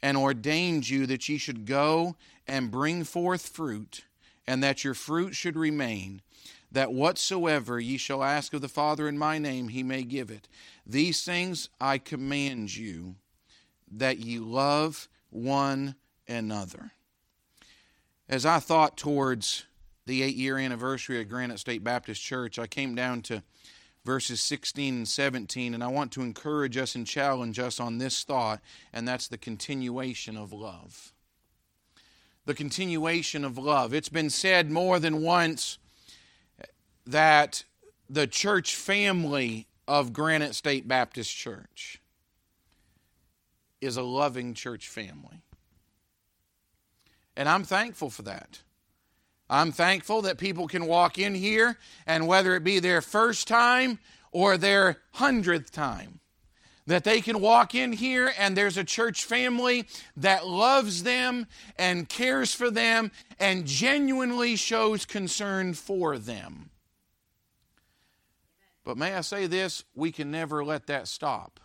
and 0.00 0.16
ordained 0.16 0.88
you 0.88 1.04
that 1.04 1.28
ye 1.28 1.36
should 1.36 1.66
go 1.66 2.16
and 2.48 2.70
bring 2.70 3.04
forth 3.04 3.46
fruit, 3.46 4.06
and 4.46 4.62
that 4.62 4.82
your 4.82 4.94
fruit 4.94 5.34
should 5.34 5.58
remain, 5.58 6.22
that 6.72 6.94
whatsoever 6.94 7.78
ye 7.78 7.98
shall 7.98 8.24
ask 8.24 8.54
of 8.54 8.62
the 8.62 8.68
Father 8.68 9.06
in 9.06 9.18
my 9.18 9.36
name, 9.36 9.68
he 9.68 9.82
may 9.82 10.02
give 10.02 10.30
it. 10.30 10.48
These 10.86 11.24
things 11.24 11.68
I 11.78 11.98
command 11.98 12.74
you, 12.74 13.16
that 13.92 14.18
ye 14.18 14.38
love 14.38 15.10
one 15.28 15.96
another. 16.26 16.92
As 18.28 18.44
I 18.44 18.58
thought 18.58 18.96
towards 18.96 19.66
the 20.04 20.22
eight 20.22 20.34
year 20.34 20.58
anniversary 20.58 21.20
of 21.20 21.28
Granite 21.28 21.60
State 21.60 21.84
Baptist 21.84 22.20
Church, 22.20 22.58
I 22.58 22.66
came 22.66 22.94
down 22.94 23.22
to 23.22 23.42
verses 24.04 24.40
16 24.40 24.94
and 24.94 25.08
17, 25.08 25.74
and 25.74 25.82
I 25.82 25.88
want 25.88 26.12
to 26.12 26.22
encourage 26.22 26.76
us 26.76 26.94
and 26.94 27.06
challenge 27.06 27.58
us 27.58 27.78
on 27.78 27.98
this 27.98 28.24
thought, 28.24 28.60
and 28.92 29.06
that's 29.06 29.28
the 29.28 29.38
continuation 29.38 30.36
of 30.36 30.52
love. 30.52 31.12
The 32.46 32.54
continuation 32.54 33.44
of 33.44 33.58
love. 33.58 33.94
It's 33.94 34.08
been 34.08 34.30
said 34.30 34.70
more 34.70 34.98
than 34.98 35.22
once 35.22 35.78
that 37.06 37.64
the 38.10 38.26
church 38.26 38.74
family 38.74 39.68
of 39.86 40.12
Granite 40.12 40.54
State 40.54 40.88
Baptist 40.88 41.34
Church 41.34 42.00
is 43.80 43.96
a 43.96 44.02
loving 44.02 44.54
church 44.54 44.88
family. 44.88 45.42
And 47.36 47.48
I'm 47.48 47.64
thankful 47.64 48.10
for 48.10 48.22
that. 48.22 48.62
I'm 49.48 49.70
thankful 49.70 50.22
that 50.22 50.38
people 50.38 50.66
can 50.66 50.86
walk 50.86 51.18
in 51.18 51.34
here 51.34 51.78
and 52.06 52.26
whether 52.26 52.54
it 52.56 52.64
be 52.64 52.80
their 52.80 53.00
first 53.00 53.46
time 53.46 53.98
or 54.32 54.56
their 54.56 54.98
hundredth 55.12 55.70
time, 55.70 56.20
that 56.86 57.04
they 57.04 57.20
can 57.20 57.40
walk 57.40 57.74
in 57.74 57.92
here 57.92 58.32
and 58.38 58.56
there's 58.56 58.76
a 58.76 58.84
church 58.84 59.24
family 59.24 59.86
that 60.16 60.46
loves 60.46 61.04
them 61.04 61.46
and 61.78 62.08
cares 62.08 62.52
for 62.52 62.70
them 62.70 63.12
and 63.38 63.66
genuinely 63.66 64.56
shows 64.56 65.04
concern 65.04 65.74
for 65.74 66.18
them. 66.18 66.70
But 68.82 68.96
may 68.96 69.14
I 69.14 69.20
say 69.20 69.46
this? 69.46 69.84
We 69.94 70.12
can 70.12 70.30
never 70.30 70.64
let 70.64 70.86
that 70.86 71.08
stop. 71.08 71.60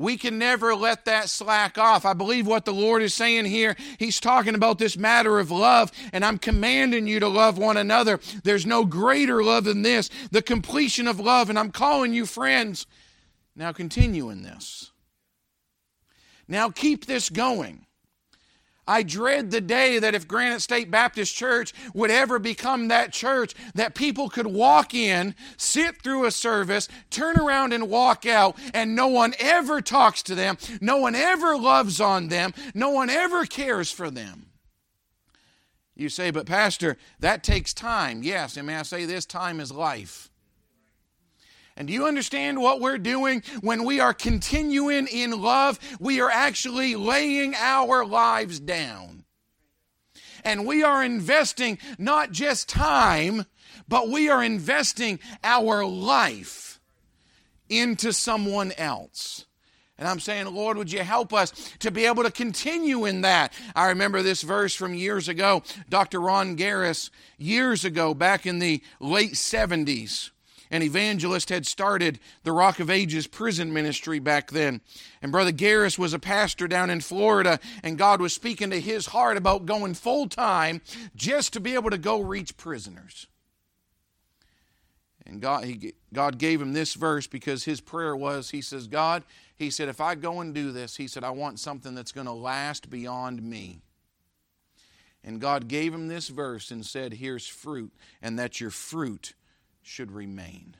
We 0.00 0.16
can 0.16 0.38
never 0.38 0.74
let 0.74 1.04
that 1.04 1.28
slack 1.28 1.76
off. 1.76 2.06
I 2.06 2.14
believe 2.14 2.46
what 2.46 2.64
the 2.64 2.72
Lord 2.72 3.02
is 3.02 3.12
saying 3.12 3.44
here, 3.44 3.76
He's 3.98 4.18
talking 4.18 4.54
about 4.54 4.78
this 4.78 4.96
matter 4.96 5.38
of 5.38 5.50
love, 5.50 5.92
and 6.14 6.24
I'm 6.24 6.38
commanding 6.38 7.06
you 7.06 7.20
to 7.20 7.28
love 7.28 7.58
one 7.58 7.76
another. 7.76 8.18
There's 8.42 8.64
no 8.64 8.86
greater 8.86 9.44
love 9.44 9.64
than 9.64 9.82
this, 9.82 10.08
the 10.30 10.40
completion 10.40 11.06
of 11.06 11.20
love, 11.20 11.50
and 11.50 11.58
I'm 11.58 11.70
calling 11.70 12.14
you 12.14 12.24
friends. 12.24 12.86
Now 13.54 13.72
continue 13.72 14.30
in 14.30 14.42
this. 14.42 14.90
Now 16.48 16.70
keep 16.70 17.04
this 17.04 17.28
going. 17.28 17.84
I 18.90 19.04
dread 19.04 19.52
the 19.52 19.60
day 19.60 20.00
that 20.00 20.16
if 20.16 20.26
Granite 20.26 20.62
State 20.62 20.90
Baptist 20.90 21.36
Church 21.36 21.72
would 21.94 22.10
ever 22.10 22.40
become 22.40 22.88
that 22.88 23.12
church 23.12 23.54
that 23.76 23.94
people 23.94 24.28
could 24.28 24.48
walk 24.48 24.94
in, 24.94 25.36
sit 25.56 26.02
through 26.02 26.24
a 26.24 26.32
service, 26.32 26.88
turn 27.08 27.38
around 27.38 27.72
and 27.72 27.88
walk 27.88 28.26
out, 28.26 28.58
and 28.74 28.96
no 28.96 29.06
one 29.06 29.34
ever 29.38 29.80
talks 29.80 30.24
to 30.24 30.34
them, 30.34 30.58
no 30.80 30.96
one 30.96 31.14
ever 31.14 31.56
loves 31.56 32.00
on 32.00 32.28
them, 32.28 32.52
no 32.74 32.90
one 32.90 33.10
ever 33.10 33.46
cares 33.46 33.92
for 33.92 34.10
them. 34.10 34.46
You 35.94 36.08
say, 36.08 36.32
but 36.32 36.46
Pastor, 36.46 36.96
that 37.20 37.44
takes 37.44 37.72
time. 37.72 38.24
Yes, 38.24 38.56
and 38.56 38.66
may 38.66 38.74
I 38.74 38.82
say 38.82 39.04
this 39.04 39.24
time 39.24 39.60
is 39.60 39.70
life. 39.70 40.29
And 41.76 41.88
do 41.88 41.94
you 41.94 42.06
understand 42.06 42.60
what 42.60 42.80
we're 42.80 42.98
doing 42.98 43.42
when 43.60 43.84
we 43.84 44.00
are 44.00 44.12
continuing 44.12 45.06
in 45.06 45.40
love? 45.40 45.78
We 45.98 46.20
are 46.20 46.30
actually 46.30 46.96
laying 46.96 47.54
our 47.54 48.04
lives 48.04 48.60
down. 48.60 49.24
And 50.44 50.66
we 50.66 50.82
are 50.82 51.04
investing 51.04 51.78
not 51.98 52.32
just 52.32 52.68
time, 52.68 53.46
but 53.88 54.08
we 54.08 54.28
are 54.28 54.42
investing 54.42 55.20
our 55.44 55.84
life 55.84 56.80
into 57.68 58.12
someone 58.12 58.72
else. 58.72 59.46
And 59.98 60.08
I'm 60.08 60.18
saying, 60.18 60.46
Lord, 60.46 60.78
would 60.78 60.90
you 60.90 61.00
help 61.00 61.34
us 61.34 61.52
to 61.80 61.90
be 61.90 62.06
able 62.06 62.22
to 62.22 62.30
continue 62.30 63.04
in 63.04 63.20
that? 63.20 63.52
I 63.76 63.88
remember 63.88 64.22
this 64.22 64.40
verse 64.40 64.74
from 64.74 64.94
years 64.94 65.28
ago. 65.28 65.62
Dr. 65.90 66.20
Ron 66.20 66.56
Garris, 66.56 67.10
years 67.36 67.84
ago, 67.84 68.14
back 68.14 68.46
in 68.46 68.60
the 68.60 68.82
late 68.98 69.34
70s, 69.34 70.30
an 70.70 70.82
evangelist 70.82 71.48
had 71.48 71.66
started 71.66 72.20
the 72.44 72.52
Rock 72.52 72.78
of 72.78 72.90
Ages 72.90 73.26
prison 73.26 73.72
ministry 73.72 74.18
back 74.18 74.50
then. 74.50 74.80
And 75.20 75.32
Brother 75.32 75.52
Garris 75.52 75.98
was 75.98 76.12
a 76.12 76.18
pastor 76.18 76.68
down 76.68 76.90
in 76.90 77.00
Florida, 77.00 77.58
and 77.82 77.98
God 77.98 78.20
was 78.20 78.32
speaking 78.32 78.70
to 78.70 78.80
his 78.80 79.06
heart 79.06 79.36
about 79.36 79.66
going 79.66 79.94
full 79.94 80.28
time 80.28 80.80
just 81.16 81.52
to 81.54 81.60
be 81.60 81.74
able 81.74 81.90
to 81.90 81.98
go 81.98 82.20
reach 82.20 82.56
prisoners. 82.56 83.26
And 85.26 85.40
God, 85.40 85.64
he, 85.64 85.94
God 86.12 86.38
gave 86.38 86.60
him 86.60 86.72
this 86.72 86.94
verse 86.94 87.26
because 87.26 87.64
his 87.64 87.80
prayer 87.80 88.16
was, 88.16 88.50
He 88.50 88.60
says, 88.60 88.88
God, 88.88 89.22
He 89.56 89.70
said, 89.70 89.88
if 89.88 90.00
I 90.00 90.16
go 90.16 90.40
and 90.40 90.52
do 90.52 90.72
this, 90.72 90.96
He 90.96 91.06
said, 91.06 91.22
I 91.22 91.30
want 91.30 91.60
something 91.60 91.94
that's 91.94 92.12
going 92.12 92.26
to 92.26 92.32
last 92.32 92.90
beyond 92.90 93.42
me. 93.42 93.82
And 95.22 95.40
God 95.40 95.68
gave 95.68 95.92
him 95.92 96.08
this 96.08 96.28
verse 96.28 96.70
and 96.70 96.84
said, 96.84 97.14
Here's 97.14 97.46
fruit, 97.46 97.92
and 98.22 98.38
that 98.38 98.60
your 98.60 98.70
fruit 98.70 99.34
should 99.82 100.12
remain. 100.12 100.76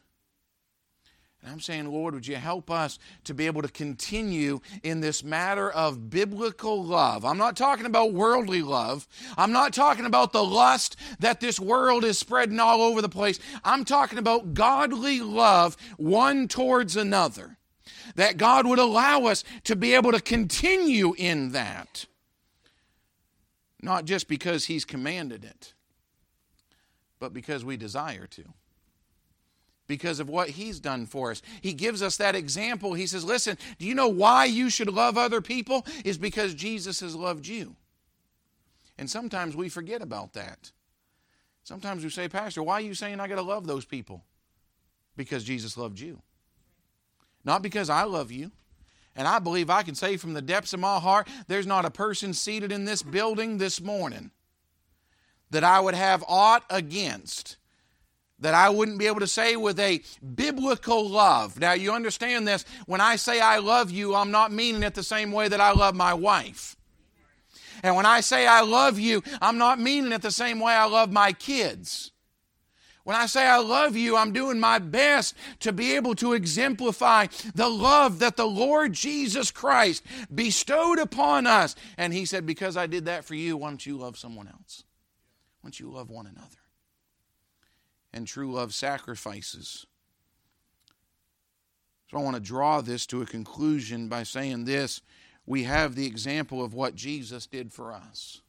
And 1.42 1.50
I'm 1.50 1.60
saying, 1.60 1.90
Lord, 1.90 2.14
would 2.14 2.26
you 2.26 2.36
help 2.36 2.70
us 2.70 2.98
to 3.24 3.32
be 3.32 3.46
able 3.46 3.62
to 3.62 3.68
continue 3.68 4.60
in 4.82 5.00
this 5.00 5.24
matter 5.24 5.70
of 5.70 6.10
biblical 6.10 6.84
love? 6.84 7.24
I'm 7.24 7.38
not 7.38 7.56
talking 7.56 7.86
about 7.86 8.12
worldly 8.12 8.60
love. 8.60 9.08
I'm 9.38 9.52
not 9.52 9.72
talking 9.72 10.04
about 10.04 10.32
the 10.32 10.44
lust 10.44 10.96
that 11.20 11.40
this 11.40 11.58
world 11.58 12.04
is 12.04 12.18
spreading 12.18 12.60
all 12.60 12.82
over 12.82 13.00
the 13.00 13.08
place. 13.08 13.40
I'm 13.64 13.86
talking 13.86 14.18
about 14.18 14.52
godly 14.52 15.20
love 15.20 15.78
one 15.96 16.46
towards 16.46 16.94
another. 16.96 17.56
That 18.16 18.36
God 18.36 18.66
would 18.66 18.78
allow 18.78 19.24
us 19.24 19.44
to 19.64 19.76
be 19.76 19.94
able 19.94 20.12
to 20.12 20.20
continue 20.20 21.14
in 21.16 21.52
that. 21.52 22.06
Not 23.80 24.04
just 24.04 24.28
because 24.28 24.66
He's 24.66 24.84
commanded 24.84 25.44
it, 25.44 25.72
but 27.18 27.32
because 27.32 27.64
we 27.64 27.78
desire 27.78 28.26
to 28.26 28.44
because 29.90 30.20
of 30.20 30.30
what 30.30 30.50
he's 30.50 30.78
done 30.78 31.04
for 31.04 31.32
us. 31.32 31.42
He 31.60 31.72
gives 31.72 32.00
us 32.00 32.16
that 32.18 32.36
example. 32.36 32.94
He 32.94 33.08
says, 33.08 33.24
Listen, 33.24 33.58
do 33.80 33.86
you 33.86 33.94
know 33.94 34.06
why 34.06 34.44
you 34.44 34.70
should 34.70 34.88
love 34.88 35.18
other 35.18 35.40
people? 35.40 35.84
Is 36.04 36.16
because 36.16 36.54
Jesus 36.54 37.00
has 37.00 37.16
loved 37.16 37.48
you. 37.48 37.74
And 38.96 39.10
sometimes 39.10 39.56
we 39.56 39.68
forget 39.68 40.00
about 40.00 40.34
that. 40.34 40.70
Sometimes 41.64 42.04
we 42.04 42.10
say, 42.10 42.28
Pastor, 42.28 42.62
why 42.62 42.74
are 42.74 42.80
you 42.80 42.94
saying 42.94 43.18
I 43.18 43.26
got 43.26 43.34
to 43.34 43.42
love 43.42 43.66
those 43.66 43.84
people? 43.84 44.22
Because 45.16 45.42
Jesus 45.42 45.76
loved 45.76 45.98
you. 45.98 46.22
Not 47.44 47.60
because 47.60 47.90
I 47.90 48.04
love 48.04 48.30
you. 48.30 48.52
And 49.16 49.26
I 49.26 49.40
believe 49.40 49.70
I 49.70 49.82
can 49.82 49.96
say 49.96 50.16
from 50.16 50.34
the 50.34 50.42
depths 50.42 50.72
of 50.72 50.78
my 50.78 51.00
heart, 51.00 51.26
there's 51.48 51.66
not 51.66 51.84
a 51.84 51.90
person 51.90 52.32
seated 52.32 52.70
in 52.70 52.84
this 52.84 53.02
building 53.02 53.58
this 53.58 53.80
morning 53.80 54.30
that 55.50 55.64
I 55.64 55.80
would 55.80 55.94
have 55.94 56.24
aught 56.28 56.62
against 56.70 57.56
that 58.40 58.54
I 58.54 58.70
wouldn't 58.70 58.98
be 58.98 59.06
able 59.06 59.20
to 59.20 59.26
say 59.26 59.56
with 59.56 59.78
a 59.78 60.02
biblical 60.34 61.08
love. 61.08 61.60
Now, 61.60 61.72
you 61.72 61.92
understand 61.92 62.48
this. 62.48 62.64
When 62.86 63.00
I 63.00 63.16
say 63.16 63.40
I 63.40 63.58
love 63.58 63.90
you, 63.90 64.14
I'm 64.14 64.30
not 64.30 64.52
meaning 64.52 64.82
it 64.82 64.94
the 64.94 65.02
same 65.02 65.32
way 65.32 65.48
that 65.48 65.60
I 65.60 65.72
love 65.72 65.94
my 65.94 66.14
wife. 66.14 66.76
And 67.82 67.96
when 67.96 68.06
I 68.06 68.20
say 68.20 68.46
I 68.46 68.60
love 68.60 68.98
you, 68.98 69.22
I'm 69.40 69.58
not 69.58 69.80
meaning 69.80 70.12
it 70.12 70.22
the 70.22 70.30
same 70.30 70.60
way 70.60 70.72
I 70.72 70.86
love 70.86 71.12
my 71.12 71.32
kids. 71.32 72.12
When 73.04 73.16
I 73.16 73.26
say 73.26 73.46
I 73.46 73.58
love 73.58 73.96
you, 73.96 74.16
I'm 74.16 74.32
doing 74.32 74.60
my 74.60 74.78
best 74.78 75.34
to 75.60 75.72
be 75.72 75.96
able 75.96 76.14
to 76.16 76.34
exemplify 76.34 77.26
the 77.54 77.68
love 77.68 78.18
that 78.18 78.36
the 78.36 78.46
Lord 78.46 78.92
Jesus 78.92 79.50
Christ 79.50 80.02
bestowed 80.32 80.98
upon 80.98 81.46
us. 81.46 81.74
And 81.96 82.12
He 82.12 82.26
said, 82.26 82.44
Because 82.44 82.76
I 82.76 82.86
did 82.86 83.06
that 83.06 83.24
for 83.24 83.34
you, 83.34 83.56
why 83.56 83.68
don't 83.70 83.84
you 83.84 83.96
love 83.96 84.18
someone 84.18 84.48
else? 84.48 84.84
Why 85.60 85.68
don't 85.68 85.80
you 85.80 85.90
love 85.90 86.10
one 86.10 86.26
another? 86.26 86.59
And 88.12 88.26
true 88.26 88.52
love 88.52 88.74
sacrifices. 88.74 89.86
So 92.10 92.18
I 92.18 92.22
want 92.22 92.36
to 92.36 92.40
draw 92.42 92.80
this 92.80 93.06
to 93.06 93.22
a 93.22 93.26
conclusion 93.26 94.08
by 94.08 94.24
saying 94.24 94.64
this. 94.64 95.00
We 95.46 95.64
have 95.64 95.94
the 95.94 96.06
example 96.06 96.64
of 96.64 96.74
what 96.74 96.94
Jesus 96.94 97.46
did 97.46 97.72
for 97.72 97.92
us. 97.92 98.42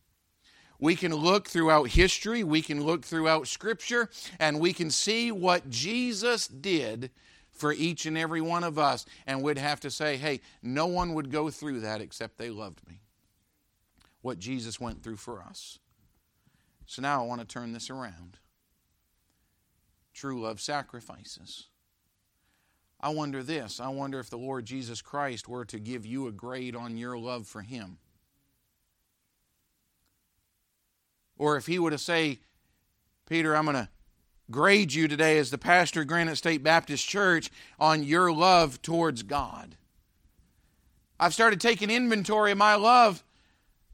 We 0.80 0.96
can 0.96 1.14
look 1.14 1.48
throughout 1.48 1.90
history, 1.90 2.44
we 2.44 2.64
can 2.64 2.84
look 2.84 3.06
throughout 3.06 3.48
Scripture, 3.48 4.10
and 4.40 4.60
we 4.60 4.74
can 4.74 4.90
see 4.90 5.32
what 5.32 5.70
Jesus 5.70 6.48
did 6.48 7.12
for 7.52 7.72
each 7.72 8.08
and 8.08 8.18
every 8.18 8.42
one 8.42 8.64
of 8.64 8.80
us. 8.80 9.06
And 9.28 9.44
we'd 9.44 9.60
have 9.60 9.80
to 9.82 9.92
say, 9.92 10.18
hey, 10.18 10.42
no 10.64 10.88
one 10.88 11.14
would 11.14 11.32
go 11.32 11.52
through 11.52 11.82
that 11.82 12.02
except 12.02 12.40
they 12.40 12.50
loved 12.50 12.80
me. 12.90 13.02
What 14.24 14.40
Jesus 14.40 14.80
went 14.80 15.04
through 15.04 15.18
for 15.18 15.42
us. 15.42 15.78
So 16.88 17.04
now 17.04 17.24
I 17.24 17.28
want 17.28 17.42
to 17.42 17.48
turn 17.48 17.74
this 17.74 17.92
around. 17.92 18.38
True 20.22 20.40
love 20.40 20.62
sacrifices. 20.62 21.66
I 23.00 23.10
wonder 23.10 23.42
this 23.42 23.80
I 23.80 23.88
wonder 23.88 24.20
if 24.20 24.30
the 24.30 24.38
Lord 24.38 24.66
Jesus 24.66 25.02
Christ 25.02 25.48
were 25.48 25.66
to 25.66 25.80
give 25.80 26.06
you 26.06 26.28
a 26.28 26.32
grade 26.32 26.76
on 26.76 26.96
your 26.96 27.18
love 27.18 27.48
for 27.48 27.62
Him. 27.62 27.98
Or 31.40 31.58
if 31.58 31.66
He 31.66 31.80
were 31.80 31.90
to 31.90 31.98
say, 31.98 32.38
Peter, 33.28 33.56
I'm 33.56 33.66
going 33.66 33.78
to 33.78 33.90
grade 34.52 34.94
you 34.94 35.08
today 35.08 35.40
as 35.40 35.50
the 35.50 35.58
pastor 35.58 36.02
of 36.02 36.08
Granite 36.08 36.36
State 36.36 36.62
Baptist 36.62 37.10
Church 37.10 37.50
on 37.80 38.04
your 38.04 38.32
love 38.32 38.80
towards 38.84 39.24
God. 39.24 39.76
I've 41.20 41.34
started 41.34 41.60
taking 41.60 41.90
inventory 41.90 42.52
of 42.52 42.60
my 42.60 42.76
love. 42.76 43.24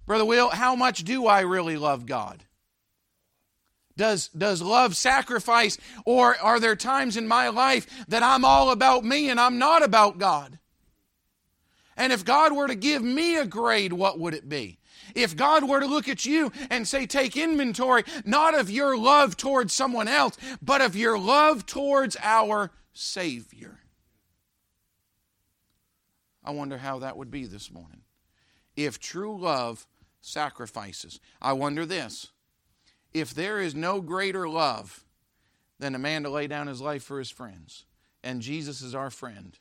Brother 0.06 0.26
Will, 0.26 0.50
how 0.50 0.76
much 0.76 1.06
do 1.06 1.26
I 1.26 1.40
really 1.40 1.78
love 1.78 2.06
God? 2.06 2.44
Does, 3.98 4.30
does 4.30 4.62
love 4.62 4.96
sacrifice? 4.96 5.78
Or 6.06 6.38
are 6.38 6.60
there 6.60 6.76
times 6.76 7.18
in 7.18 7.28
my 7.28 7.50
life 7.50 7.88
that 8.08 8.24
I'm 8.24 8.46
all 8.46 8.72
about 8.72 9.04
me 9.04 9.30
and 9.30 9.40
I'm 9.40 9.58
not 9.58 9.84
about 9.84 10.20
God? 10.20 10.60
And 11.98 12.14
if 12.14 12.24
God 12.24 12.56
were 12.56 12.68
to 12.68 12.76
give 12.76 13.02
me 13.02 13.38
a 13.38 13.46
grade, 13.46 13.92
what 13.92 14.20
would 14.20 14.36
it 14.36 14.48
be? 14.48 14.78
If 15.16 15.36
God 15.36 15.68
were 15.68 15.80
to 15.80 15.88
look 15.88 16.08
at 16.08 16.26
you 16.26 16.52
and 16.70 16.88
say, 16.88 17.08
take 17.08 17.36
inventory 17.36 18.04
not 18.24 18.58
of 18.58 18.70
your 18.70 18.96
love 18.96 19.36
towards 19.36 19.74
someone 19.74 20.08
else, 20.08 20.38
but 20.62 20.80
of 20.80 20.96
your 20.96 21.18
love 21.18 21.66
towards 21.66 22.16
our 22.22 22.72
Savior. 22.94 23.80
I 26.44 26.52
wonder 26.52 26.78
how 26.78 27.00
that 27.00 27.18
would 27.18 27.32
be 27.32 27.46
this 27.46 27.72
morning. 27.72 28.02
If 28.76 29.00
true 29.00 29.40
love 29.40 29.88
sacrifices. 30.22 31.20
I 31.42 31.54
wonder 31.54 31.86
this 31.86 32.30
if 33.14 33.34
there 33.34 33.60
is 33.60 33.76
no 33.76 34.02
greater 34.02 34.48
love 34.48 35.06
than 35.80 35.96
a 35.96 36.00
man 36.00 36.24
to 36.24 36.30
lay 36.30 36.48
down 36.48 36.68
his 36.68 36.82
life 36.82 37.04
for 37.04 37.20
his 37.20 37.30
friends, 37.30 37.86
and 38.24 38.42
Jesus 38.42 38.82
is 38.82 38.96
our 38.96 39.10
friend. 39.10 39.58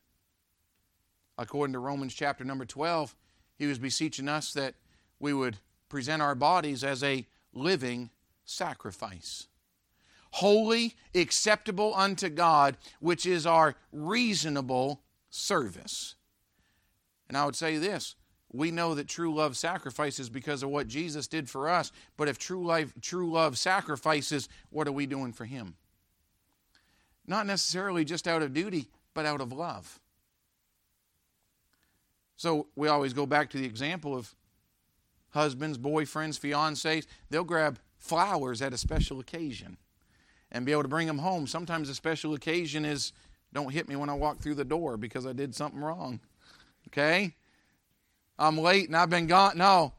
According 1.38 1.74
to 1.74 1.78
Romans 1.78 2.14
chapter 2.14 2.44
number 2.44 2.64
12, 2.64 3.14
he 3.58 3.66
was 3.66 3.78
beseeching 3.78 4.28
us 4.28 4.52
that 4.54 4.74
we 5.20 5.32
would 5.32 5.58
present 5.88 6.22
our 6.22 6.34
bodies 6.34 6.82
as 6.82 7.02
a 7.02 7.26
living 7.52 8.10
sacrifice, 8.44 9.48
holy, 10.32 10.94
acceptable 11.14 11.94
unto 11.94 12.28
God, 12.28 12.76
which 13.00 13.26
is 13.26 13.46
our 13.46 13.76
reasonable 13.92 15.00
service. 15.30 16.14
And 17.28 17.36
I 17.36 17.44
would 17.44 17.56
say 17.56 17.78
this 17.78 18.14
we 18.56 18.70
know 18.70 18.94
that 18.94 19.08
true 19.08 19.34
love 19.34 19.56
sacrifices 19.56 20.28
because 20.28 20.62
of 20.62 20.70
what 20.70 20.88
Jesus 20.88 21.26
did 21.26 21.48
for 21.48 21.68
us. 21.68 21.92
But 22.16 22.28
if 22.28 22.38
true 22.38 22.64
life, 22.64 22.92
true 23.00 23.30
love 23.30 23.58
sacrifices, 23.58 24.48
what 24.70 24.88
are 24.88 24.92
we 24.92 25.06
doing 25.06 25.32
for 25.32 25.44
Him? 25.44 25.74
Not 27.26 27.46
necessarily 27.46 28.04
just 28.04 28.28
out 28.28 28.42
of 28.42 28.54
duty, 28.54 28.88
but 29.14 29.26
out 29.26 29.40
of 29.40 29.52
love. 29.52 29.98
So 32.36 32.68
we 32.76 32.88
always 32.88 33.12
go 33.12 33.26
back 33.26 33.50
to 33.50 33.58
the 33.58 33.64
example 33.64 34.14
of 34.14 34.34
husbands, 35.30 35.78
boyfriends, 35.78 36.38
fiancés. 36.38 37.06
They'll 37.30 37.44
grab 37.44 37.78
flowers 37.98 38.62
at 38.62 38.72
a 38.72 38.78
special 38.78 39.20
occasion 39.20 39.78
and 40.52 40.64
be 40.64 40.72
able 40.72 40.82
to 40.82 40.88
bring 40.88 41.06
them 41.06 41.18
home. 41.18 41.46
Sometimes 41.46 41.88
a 41.88 41.94
special 41.94 42.34
occasion 42.34 42.84
is 42.84 43.12
don't 43.52 43.72
hit 43.72 43.88
me 43.88 43.96
when 43.96 44.10
I 44.10 44.14
walk 44.14 44.38
through 44.38 44.54
the 44.56 44.64
door 44.64 44.96
because 44.96 45.26
I 45.26 45.32
did 45.32 45.54
something 45.54 45.80
wrong. 45.80 46.20
Okay? 46.88 47.34
I'm 48.38 48.58
late 48.58 48.88
and 48.88 48.96
I've 48.96 49.10
been 49.10 49.26
gone. 49.26 49.56
No. 49.56 49.92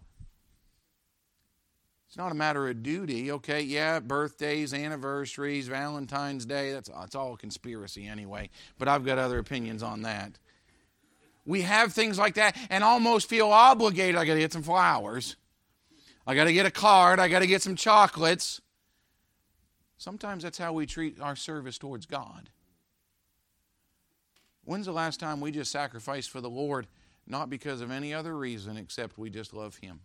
It's 2.07 2.17
not 2.17 2.31
a 2.31 2.35
matter 2.35 2.69
of 2.69 2.83
duty, 2.83 3.31
okay? 3.33 3.61
Yeah, 3.61 3.99
birthdays, 3.99 4.73
anniversaries, 4.73 5.67
Valentine's 5.67 6.45
Day, 6.45 6.71
that's, 6.71 6.89
that's 6.89 7.15
all 7.15 7.35
conspiracy 7.35 8.07
anyway. 8.07 8.49
But 8.79 8.87
I've 8.87 9.05
got 9.05 9.17
other 9.17 9.39
opinions 9.39 9.83
on 9.83 10.03
that. 10.03 10.31
We 11.45 11.61
have 11.61 11.93
things 11.93 12.17
like 12.17 12.35
that 12.35 12.57
and 12.69 12.83
almost 12.83 13.29
feel 13.29 13.49
obligated. 13.49 14.15
I 14.15 14.25
got 14.25 14.35
to 14.35 14.39
get 14.39 14.53
some 14.53 14.63
flowers. 14.63 15.35
I 16.25 16.35
got 16.35 16.45
to 16.45 16.53
get 16.53 16.65
a 16.65 16.71
card. 16.71 17.19
I 17.19 17.27
got 17.27 17.39
to 17.39 17.47
get 17.47 17.61
some 17.61 17.75
chocolates. 17.75 18.61
Sometimes 19.97 20.43
that's 20.43 20.57
how 20.57 20.73
we 20.73 20.85
treat 20.85 21.19
our 21.19 21.35
service 21.35 21.77
towards 21.77 22.05
God. 22.05 22.49
When's 24.63 24.85
the 24.85 24.91
last 24.91 25.19
time 25.19 25.39
we 25.39 25.51
just 25.51 25.71
sacrificed 25.71 26.29
for 26.29 26.41
the 26.41 26.49
Lord 26.49 26.87
not 27.27 27.49
because 27.49 27.81
of 27.81 27.91
any 27.91 28.13
other 28.13 28.35
reason 28.35 28.77
except 28.77 29.17
we 29.17 29.29
just 29.29 29.53
love 29.53 29.75
Him. 29.77 29.99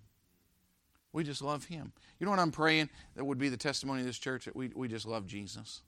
We 1.13 1.25
just 1.25 1.43
love 1.43 1.65
Him. 1.67 1.93
You 2.19 2.25
know 2.25 2.31
what 2.31 2.41
I'm 2.41 2.51
praying? 2.51 2.89
That 3.15 3.25
would 3.25 3.39
be 3.39 3.49
the 3.49 3.57
testimony 3.57 4.01
of 4.01 4.07
this 4.07 4.19
church 4.19 4.47
that 4.47 4.57
we, 4.57 4.71
we 4.75 4.89
just 4.89 5.07
love 5.07 5.27
Jesus. 5.27 5.83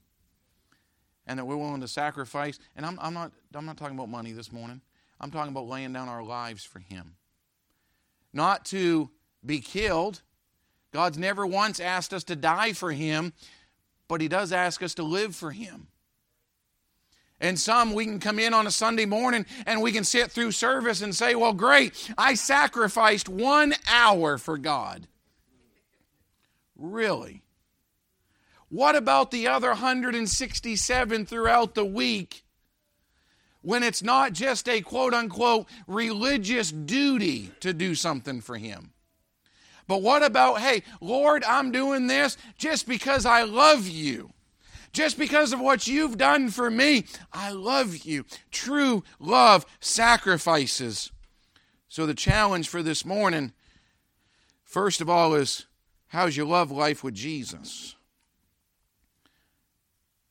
And 1.27 1.39
that 1.39 1.45
we're 1.45 1.57
willing 1.57 1.81
to 1.81 1.87
sacrifice. 1.87 2.59
And 2.75 2.85
I'm, 2.85 2.99
I'm, 3.01 3.13
not, 3.13 3.31
I'm 3.53 3.65
not 3.65 3.77
talking 3.77 3.95
about 3.95 4.09
money 4.09 4.31
this 4.31 4.51
morning, 4.51 4.81
I'm 5.19 5.31
talking 5.31 5.51
about 5.51 5.67
laying 5.67 5.93
down 5.93 6.07
our 6.07 6.23
lives 6.23 6.63
for 6.63 6.79
Him. 6.79 7.15
Not 8.33 8.65
to 8.65 9.09
be 9.45 9.59
killed. 9.59 10.21
God's 10.91 11.17
never 11.17 11.45
once 11.45 11.79
asked 11.79 12.13
us 12.13 12.23
to 12.25 12.35
die 12.35 12.73
for 12.73 12.91
Him, 12.91 13.33
but 14.07 14.21
He 14.21 14.27
does 14.27 14.53
ask 14.53 14.81
us 14.81 14.93
to 14.95 15.03
live 15.03 15.35
for 15.35 15.51
Him. 15.51 15.87
And 17.39 17.59
some 17.59 17.93
we 17.93 18.05
can 18.05 18.19
come 18.19 18.39
in 18.39 18.53
on 18.53 18.65
a 18.65 18.71
Sunday 18.71 19.05
morning 19.05 19.45
and 19.65 19.81
we 19.81 19.91
can 19.91 20.03
sit 20.03 20.31
through 20.31 20.51
service 20.51 21.01
and 21.01 21.13
say, 21.13 21.35
Well, 21.35 21.53
great, 21.53 22.11
I 22.17 22.35
sacrificed 22.35 23.27
one 23.27 23.73
hour 23.87 24.37
for 24.37 24.57
God. 24.57 25.07
Really? 26.77 27.41
What 28.69 28.95
about 28.95 29.31
the 29.31 29.47
other 29.47 29.69
167 29.69 31.25
throughout 31.25 31.75
the 31.75 31.85
week 31.85 32.43
when 33.61 33.83
it's 33.83 34.03
not 34.03 34.33
just 34.33 34.67
a 34.67 34.81
quote 34.81 35.13
unquote 35.13 35.67
religious 35.87 36.71
duty 36.71 37.51
to 37.59 37.73
do 37.73 37.95
something 37.95 38.41
for 38.41 38.57
Him? 38.57 38.91
But 39.87 40.01
what 40.01 40.23
about, 40.23 40.61
hey, 40.61 40.83
Lord, 40.99 41.43
I'm 41.43 41.71
doing 41.71 42.07
this 42.07 42.37
just 42.57 42.87
because 42.87 43.25
I 43.25 43.43
love 43.43 43.87
you? 43.87 44.31
Just 44.95 45.19
because 45.19 45.51
of 45.53 45.59
what 45.59 45.87
you've 45.87 46.17
done 46.17 46.49
for 46.49 46.71
me. 46.71 47.05
I 47.31 47.51
love 47.51 47.97
you. 47.97 48.25
True 48.49 49.03
love 49.19 49.65
sacrifices. 49.79 51.11
So, 51.89 52.05
the 52.05 52.15
challenge 52.15 52.67
for 52.67 52.81
this 52.81 53.05
morning, 53.05 53.51
first 54.63 55.01
of 55.01 55.09
all, 55.09 55.35
is 55.35 55.65
how's 56.07 56.35
your 56.35 56.47
love 56.47 56.71
life 56.71 57.03
with 57.03 57.13
Jesus? 57.13 57.95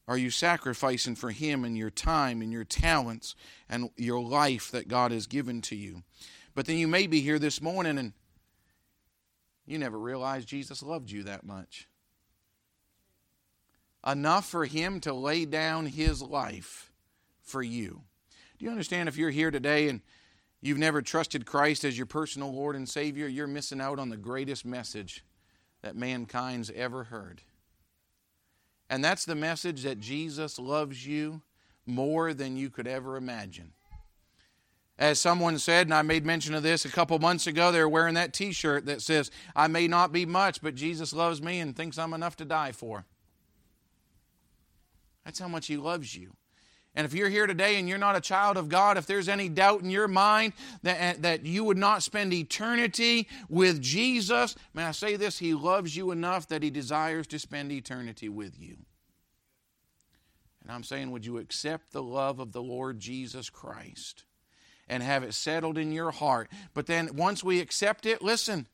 Are 0.09 0.18
you 0.18 0.31
sacrificing 0.31 1.14
for 1.14 1.31
Him 1.31 1.64
and 1.64 1.79
your 1.79 1.90
time 1.90 2.42
and 2.42 2.53
your 2.53 2.64
talents 2.64 3.35
and 3.68 3.90
your 3.96 4.20
life 4.20 4.70
that 4.70 4.88
God 4.88 5.12
has 5.12 5.27
given 5.27 5.61
to 5.62 5.77
you? 5.77 6.03
But 6.55 6.66
then 6.66 6.77
you 6.77 6.88
may 6.88 7.07
be 7.07 7.20
here 7.20 7.38
this 7.38 7.61
morning 7.62 7.98
and 7.98 8.12
you 9.66 9.79
never 9.79 9.98
realized 9.98 10.48
Jesus 10.48 10.83
loved 10.83 11.11
you 11.11 11.22
that 11.22 11.44
much 11.44 11.88
enough 14.06 14.46
for 14.46 14.64
him 14.64 15.00
to 15.00 15.12
lay 15.12 15.44
down 15.44 15.86
his 15.86 16.20
life 16.22 16.90
for 17.42 17.62
you. 17.62 18.02
Do 18.58 18.64
you 18.64 18.70
understand 18.70 19.08
if 19.08 19.16
you're 19.16 19.30
here 19.30 19.50
today 19.50 19.88
and 19.88 20.00
you've 20.60 20.78
never 20.78 21.02
trusted 21.02 21.46
Christ 21.46 21.84
as 21.84 21.96
your 21.96 22.06
personal 22.06 22.52
Lord 22.52 22.76
and 22.76 22.88
Savior, 22.88 23.26
you're 23.26 23.46
missing 23.46 23.80
out 23.80 23.98
on 23.98 24.08
the 24.08 24.16
greatest 24.16 24.64
message 24.64 25.24
that 25.82 25.96
mankind's 25.96 26.70
ever 26.74 27.04
heard. 27.04 27.42
And 28.88 29.04
that's 29.04 29.24
the 29.24 29.34
message 29.34 29.82
that 29.82 30.00
Jesus 30.00 30.58
loves 30.58 31.06
you 31.06 31.42
more 31.86 32.32
than 32.32 32.56
you 32.56 32.70
could 32.70 32.86
ever 32.86 33.16
imagine. 33.16 33.72
As 34.98 35.20
someone 35.20 35.58
said, 35.58 35.88
and 35.88 35.94
I 35.94 36.02
made 36.02 36.24
mention 36.24 36.54
of 36.54 36.62
this 36.62 36.84
a 36.84 36.90
couple 36.90 37.18
months 37.18 37.46
ago, 37.46 37.72
they're 37.72 37.88
wearing 37.88 38.14
that 38.14 38.32
t 38.32 38.52
shirt 38.52 38.86
that 38.86 39.02
says, 39.02 39.30
I 39.56 39.66
may 39.66 39.88
not 39.88 40.12
be 40.12 40.24
much, 40.24 40.62
but 40.62 40.74
Jesus 40.74 41.12
loves 41.12 41.42
me 41.42 41.58
and 41.58 41.74
thinks 41.74 41.98
I'm 41.98 42.14
enough 42.14 42.36
to 42.36 42.44
die 42.44 42.72
for. 42.72 43.04
That's 45.24 45.38
how 45.38 45.48
much 45.48 45.66
He 45.66 45.76
loves 45.76 46.16
you. 46.16 46.34
And 46.96 47.04
if 47.04 47.12
you're 47.12 47.28
here 47.28 47.48
today 47.48 47.76
and 47.76 47.88
you're 47.88 47.98
not 47.98 48.14
a 48.14 48.20
child 48.20 48.56
of 48.56 48.68
God, 48.68 48.96
if 48.96 49.06
there's 49.06 49.28
any 49.28 49.48
doubt 49.48 49.82
in 49.82 49.90
your 49.90 50.06
mind 50.06 50.52
that, 50.84 51.22
that 51.22 51.44
you 51.44 51.64
would 51.64 51.76
not 51.76 52.04
spend 52.04 52.32
eternity 52.32 53.26
with 53.48 53.82
Jesus, 53.82 54.54
may 54.74 54.84
I 54.84 54.92
say 54.92 55.16
this? 55.16 55.38
He 55.38 55.54
loves 55.54 55.96
you 55.96 56.12
enough 56.12 56.46
that 56.48 56.62
He 56.62 56.70
desires 56.70 57.26
to 57.28 57.38
spend 57.40 57.72
eternity 57.72 58.28
with 58.28 58.60
you. 58.60 58.76
And 60.62 60.70
I'm 60.70 60.84
saying, 60.84 61.10
would 61.10 61.26
you 61.26 61.38
accept 61.38 61.92
the 61.92 62.02
love 62.02 62.38
of 62.38 62.52
the 62.52 62.62
Lord 62.62 63.00
Jesus 63.00 63.50
Christ 63.50 64.24
and 64.88 65.02
have 65.02 65.24
it 65.24 65.34
settled 65.34 65.76
in 65.76 65.90
your 65.90 66.12
heart? 66.12 66.48
But 66.74 66.87
then 66.87 67.16
once 67.16 67.42
we 67.42 67.60
accept 67.60 68.06
it, 68.06 68.22
listen, 68.22 68.68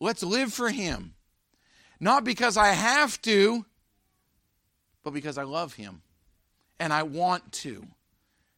let's 0.00 0.24
live 0.24 0.52
for 0.52 0.70
Him. 0.70 1.14
Not 2.00 2.24
because 2.24 2.56
I 2.56 2.72
have 2.72 3.22
to, 3.22 3.64
but 5.08 5.14
because 5.14 5.38
I 5.38 5.44
love 5.44 5.74
Him 5.74 6.02
and 6.78 6.92
I 6.92 7.02
want 7.02 7.50
to. 7.52 7.86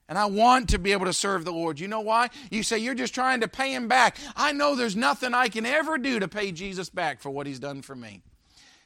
And 0.09 0.19
I 0.19 0.25
want 0.25 0.71
to 0.71 0.79
be 0.81 0.91
able 0.91 1.07
to 1.07 1.13
serve 1.13 1.45
the 1.45 1.53
Lord. 1.53 1.79
You 1.79 1.87
know 1.87 2.01
why? 2.01 2.31
You 2.51 2.65
say 2.65 2.79
you're 2.79 2.97
just 2.97 3.15
trying 3.15 3.43
to 3.43 3.49
pay 3.49 3.73
Him 3.73 3.87
back. 3.87 4.17
I 4.35 4.51
know 4.51 4.75
there's 4.75 4.97
nothing 4.97 5.35
I 5.35 5.49
can 5.49 5.65
ever 5.65 5.99
do 5.99 6.19
to 6.19 6.27
pay 6.27 6.51
Jesus 6.51 6.91
back 6.91 7.21
for 7.21 7.31
what 7.31 7.47
He's 7.47 7.61
done 7.61 7.83
for 7.83 7.95
me. 7.95 8.23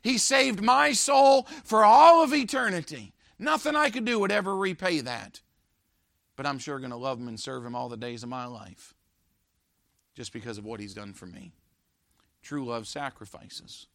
He 0.03 0.18
saved 0.18 0.61
my 0.61 0.92
soul 0.92 1.48
for 1.64 1.83
all 1.83 2.22
of 2.22 2.35
eternity. 2.35 3.14
Nothing 3.38 3.74
I 3.74 3.88
could 3.88 4.05
do 4.05 4.18
would 4.18 4.31
ever 4.31 4.55
repay 4.55 5.00
that. 5.00 5.40
But 6.37 6.44
I'm 6.44 6.59
sure 6.59 6.79
going 6.79 6.90
to 6.90 6.96
love 6.96 7.18
Him 7.18 7.29
and 7.29 7.40
serve 7.40 7.64
Him 7.64 7.74
all 7.74 7.88
the 7.88 7.96
days 7.96 8.22
of 8.22 8.29
my 8.29 8.44
life 8.44 8.92
just 10.14 10.31
because 10.31 10.59
of 10.59 10.66
what 10.66 10.79
He's 10.79 10.92
done 10.92 11.14
for 11.14 11.24
me. 11.24 11.53
True 12.42 12.66
love 12.66 12.87
sacrifices. 12.87 13.87